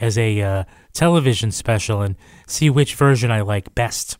[0.00, 2.16] as a uh, television special and
[2.46, 4.18] see which version I like best.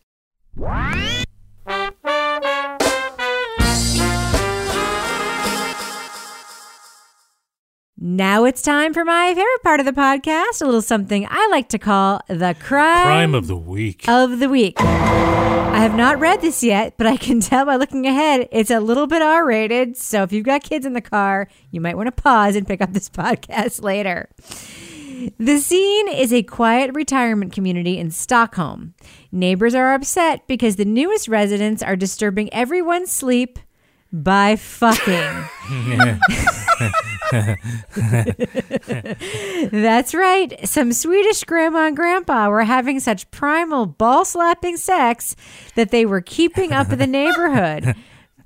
[7.97, 11.69] Now it's time for my favorite part of the podcast, a little something I like
[11.69, 14.09] to call the crime, Crime of the week.
[14.09, 14.81] of the week.
[14.81, 18.81] I have not read this yet, but I can tell by looking ahead it's a
[18.81, 19.97] little bit R rated.
[19.97, 22.81] So if you've got kids in the car, you might want to pause and pick
[22.81, 24.29] up this podcast later.
[25.39, 28.95] The scene is a quiet retirement community in Stockholm.
[29.31, 33.59] Neighbors are upset because the newest residents are disturbing everyone's sleep
[34.12, 35.45] by fucking.
[39.70, 40.68] That's right.
[40.68, 45.35] Some Swedish grandma and grandpa were having such primal ball slapping sex
[45.77, 47.95] that they were keeping up in the neighborhood.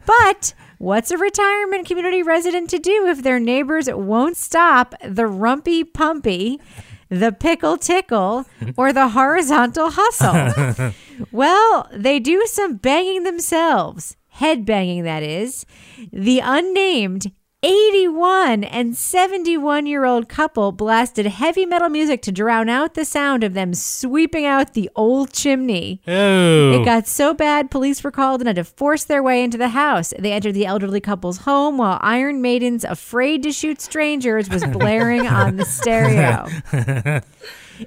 [0.06, 5.84] But what's a retirement community resident to do if their neighbors won't stop the rumpy
[5.84, 6.60] pumpy,
[7.08, 8.44] the pickle tickle,
[8.76, 10.92] or the horizontal hustle?
[11.32, 14.16] well, they do some banging themselves.
[14.28, 15.64] Head banging, that is.
[16.12, 17.32] The unnamed
[17.66, 23.42] 81 and 71 year old couple blasted heavy metal music to drown out the sound
[23.42, 26.00] of them sweeping out the old chimney.
[26.06, 26.80] Oh.
[26.80, 29.70] It got so bad, police were called and had to force their way into the
[29.70, 30.14] house.
[30.16, 35.26] They entered the elderly couple's home while Iron Maiden's Afraid to Shoot Strangers was blaring
[35.26, 36.46] on the stereo.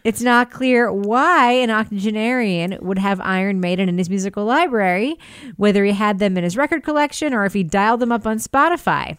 [0.03, 5.17] It's not clear why an octogenarian would have Iron Maiden in his musical library,
[5.57, 8.37] whether he had them in his record collection or if he dialed them up on
[8.37, 9.17] Spotify.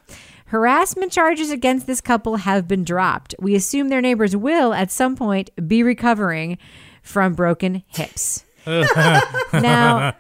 [0.51, 3.37] Harassment charges against this couple have been dropped.
[3.39, 6.59] We assume their neighbors will, at some point, be recovering
[7.05, 8.45] from broken hips.
[8.67, 10.13] now,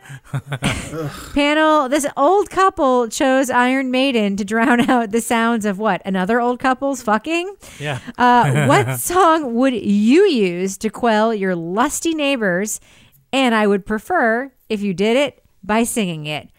[1.35, 6.01] panel, this old couple chose Iron Maiden to drown out the sounds of what?
[6.05, 7.57] Another old couple's fucking?
[7.81, 7.99] Yeah.
[8.17, 12.81] Uh, what song would you use to quell your lusty neighbors?
[13.33, 16.51] And I would prefer if you did it by singing it.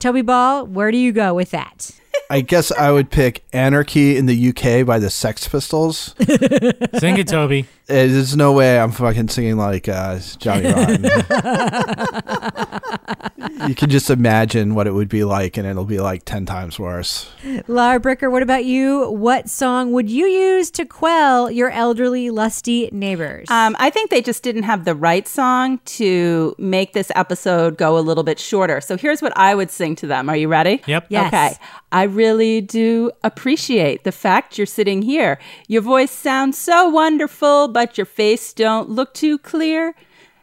[0.00, 1.92] Toby Ball, where do you go with that?
[2.32, 6.14] I guess I would pick Anarchy in the UK by the Sex Pistols.
[6.98, 7.66] Sing it, Toby.
[7.90, 11.02] There's no way I'm fucking singing like uh, Johnny Rotten.
[13.68, 16.78] you can just imagine what it would be like, and it'll be like 10 times
[16.78, 17.32] worse.
[17.66, 19.10] Laura Bricker, what about you?
[19.10, 23.50] What song would you use to quell your elderly, lusty neighbors?
[23.50, 27.98] Um, I think they just didn't have the right song to make this episode go
[27.98, 28.80] a little bit shorter.
[28.80, 30.28] So here's what I would sing to them.
[30.28, 30.80] Are you ready?
[30.86, 31.06] Yep.
[31.08, 31.26] Yes.
[31.26, 31.56] Okay.
[31.92, 35.40] I really do appreciate the fact you're sitting here.
[35.66, 39.94] Your voice sounds so wonderful, but your face don't look too clear.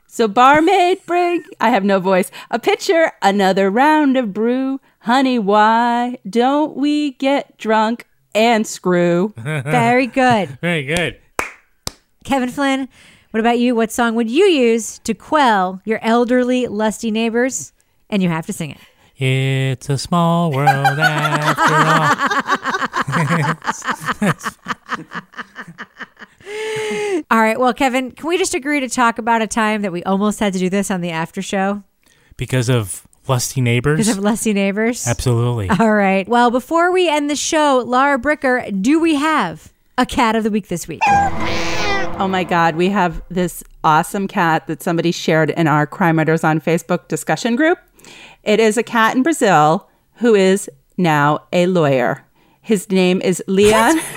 [0.07, 2.31] So barmaid, bring I have no voice.
[2.49, 4.79] A pitcher, another round of brew.
[4.99, 9.33] Honey, why don't we get drunk and screw?
[9.37, 10.57] Very good.
[10.61, 11.19] Very good.
[12.23, 12.89] Kevin Flynn,
[13.31, 13.75] what about you?
[13.75, 17.73] What song would you use to quell your elderly, lusty neighbors?
[18.09, 18.79] And you have to sing it.
[19.19, 21.73] It's a small world after
[25.69, 25.85] All
[27.31, 27.59] right.
[27.59, 30.53] Well, Kevin, can we just agree to talk about a time that we almost had
[30.53, 31.83] to do this on the after show
[32.37, 33.97] because of lusty neighbors.
[33.97, 35.07] because of lusty neighbors?
[35.07, 35.69] Absolutely.
[35.69, 36.27] All right.
[36.27, 40.51] Well, before we end the show, Laura Bricker, do we have a cat of the
[40.51, 41.01] week this week?
[42.19, 46.43] Oh my God, we have this awesome cat that somebody shared in our Crime Writers
[46.43, 47.79] on Facebook discussion group.
[48.43, 52.25] It is a cat in Brazil who is now a lawyer.
[52.61, 53.99] His name is Leon.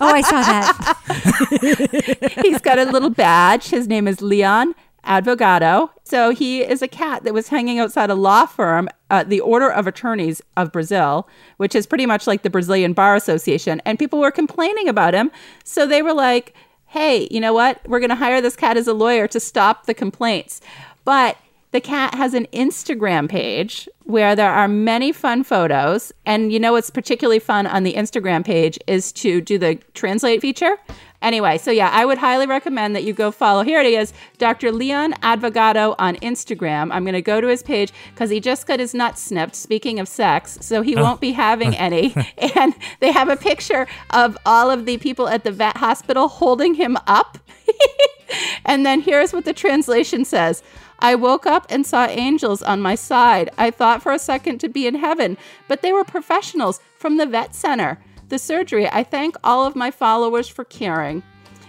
[0.00, 2.38] Oh, I saw that.
[2.42, 3.68] He's got a little badge.
[3.68, 5.90] His name is Leon Advogado.
[6.02, 9.70] So he is a cat that was hanging outside a law firm, uh, the Order
[9.70, 13.80] of Attorneys of Brazil, which is pretty much like the Brazilian Bar Association.
[13.84, 15.30] And people were complaining about him.
[15.64, 16.54] So they were like,
[16.86, 17.80] hey, you know what?
[17.88, 20.60] We're going to hire this cat as a lawyer to stop the complaints.
[21.04, 21.36] But
[21.74, 26.12] the cat has an Instagram page where there are many fun photos.
[26.24, 30.40] And you know what's particularly fun on the Instagram page is to do the translate
[30.40, 30.76] feature.
[31.20, 33.64] Anyway, so yeah, I would highly recommend that you go follow.
[33.64, 34.70] Here it is, Dr.
[34.70, 36.92] Leon Advogado on Instagram.
[36.92, 39.98] I'm going to go to his page because he just got his nuts snipped, speaking
[39.98, 41.02] of sex, so he oh.
[41.02, 42.14] won't be having any.
[42.54, 46.74] and they have a picture of all of the people at the vet hospital holding
[46.74, 47.38] him up.
[48.64, 50.62] and then here's what the translation says.
[51.04, 53.50] I woke up and saw angels on my side.
[53.58, 55.36] I thought for a second to be in heaven,
[55.68, 58.02] but they were professionals from the vet center.
[58.30, 61.22] The surgery, I thank all of my followers for caring.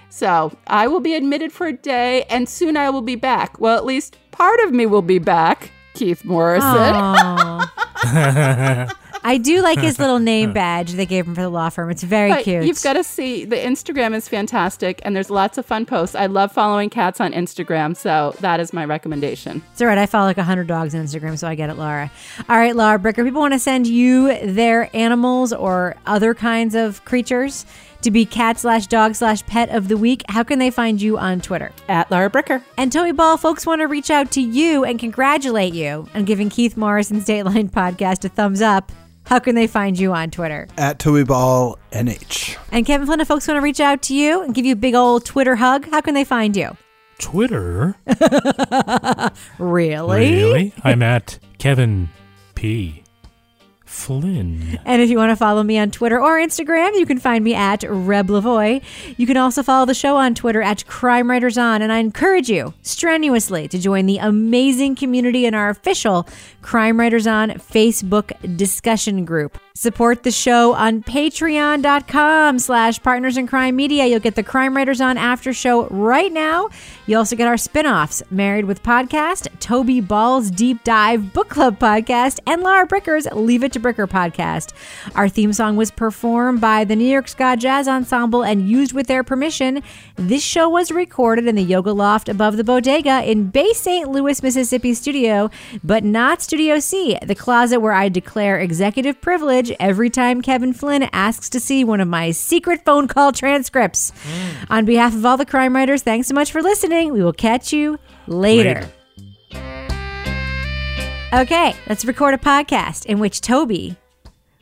[0.07, 3.59] So I will be admitted for a day and soon I will be back.
[3.59, 6.71] Well, at least part of me will be back, Keith Morrison.
[9.26, 9.30] Aw.
[9.30, 11.89] I do like his little name badge they gave him for the law firm.
[11.89, 12.65] It's very But cute.
[12.65, 16.15] You've got to see the Instagram is fantastic and there's lots of fun posts.
[16.15, 19.63] I love following cats on Instagram, so that is my recommendation.
[19.71, 19.97] It's all right.
[19.97, 22.11] I follow like 100 dogs on Instagram, so I get it, Laura.
[22.47, 23.23] All right, Laura Bricker.
[23.23, 27.65] People want to send you their animals or other kinds of creatures
[28.01, 30.23] to be cat slash dog slash pet of the week.
[30.30, 31.71] How can they find you on Twitter?
[31.89, 32.61] At Laura Bricker.
[32.78, 36.49] And Toby Ball, folks want to reach out to you and congratulate you on giving
[36.49, 38.91] Keith Morrison's Dateline podcast a thumbs up.
[39.26, 40.67] How can they find you on Twitter?
[40.78, 42.57] At TobyBallNH.
[42.71, 44.78] And Kevin Flynn, if folks want to reach out to you and give you a
[44.78, 46.78] big old Twitter hug, how can they find you?
[47.17, 47.95] Twitter.
[49.57, 50.32] Really?
[50.36, 50.73] Really?
[50.84, 52.09] I'm at Kevin
[52.55, 53.03] P.
[53.96, 54.80] Flynn.
[54.86, 57.56] And if you want to follow me on Twitter or Instagram, you can find me
[57.56, 58.84] at Reb Lavoie.
[59.18, 62.50] You can also follow the show on Twitter at Crime Writers On, and I encourage
[62.50, 66.28] you strenuously to join the amazing community in our official
[66.62, 69.58] Crime Writers On Facebook discussion group.
[69.78, 74.05] Support the show on patreon.com slash partners in crime media.
[74.05, 76.69] You'll get the Crime Writers on after show right now.
[77.07, 82.39] You also get our spin-offs, Married with Podcast, Toby Ball's Deep Dive Book Club Podcast,
[82.47, 84.71] and Laura Bricker's Leave It to Bricker Podcast.
[85.13, 89.07] Our theme song was performed by the New York Ska Jazz Ensemble and used with
[89.07, 89.84] their permission.
[90.18, 94.09] This show was recorded in the Yoga Loft above the Bodega in Bay St.
[94.09, 95.49] Louis, Mississippi studio,
[95.84, 101.09] but not Studio C, the closet where I declare executive privilege every time Kevin Flynn
[101.11, 104.11] asks to see one of my secret phone call transcripts.
[104.24, 104.74] Hmm.
[104.74, 107.11] On behalf of all the crime writers, thanks so much for listening.
[107.11, 108.89] We will catch you later.
[111.34, 113.97] Okay, let's record a podcast in which Toby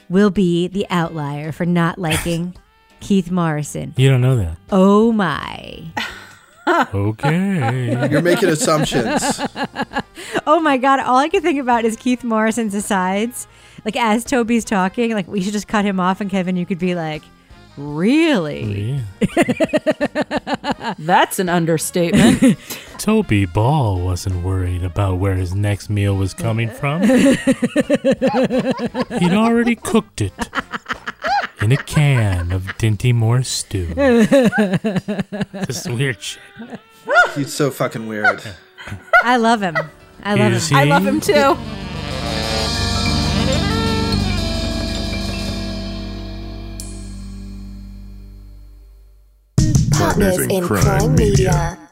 [0.09, 2.55] will be the outlier for not liking
[3.03, 3.93] Keith Morrison.
[3.97, 4.57] You don't know that.
[4.71, 5.83] Oh my.
[6.65, 8.07] Okay.
[8.09, 9.21] You're making assumptions.
[10.47, 13.47] oh my god, all I can think about is Keith Morrison's asides.
[13.83, 16.79] Like as Toby's talking, like we should just cut him off and Kevin you could
[16.79, 17.21] be like,
[17.75, 19.01] "Really?"
[20.97, 22.57] That's an understatement.
[22.97, 27.01] Toby Ball wasn't worried about where his next meal was coming from.
[29.19, 30.31] He'd already cooked it
[31.63, 33.93] in a can of Dinty Moore stew.
[35.65, 36.41] Just weird shit.
[37.35, 38.41] He's so fucking weird.
[39.23, 39.77] I love him.
[40.23, 40.77] I love Is him.
[40.77, 41.55] I love him too.
[49.91, 51.82] Partners in Crime Media.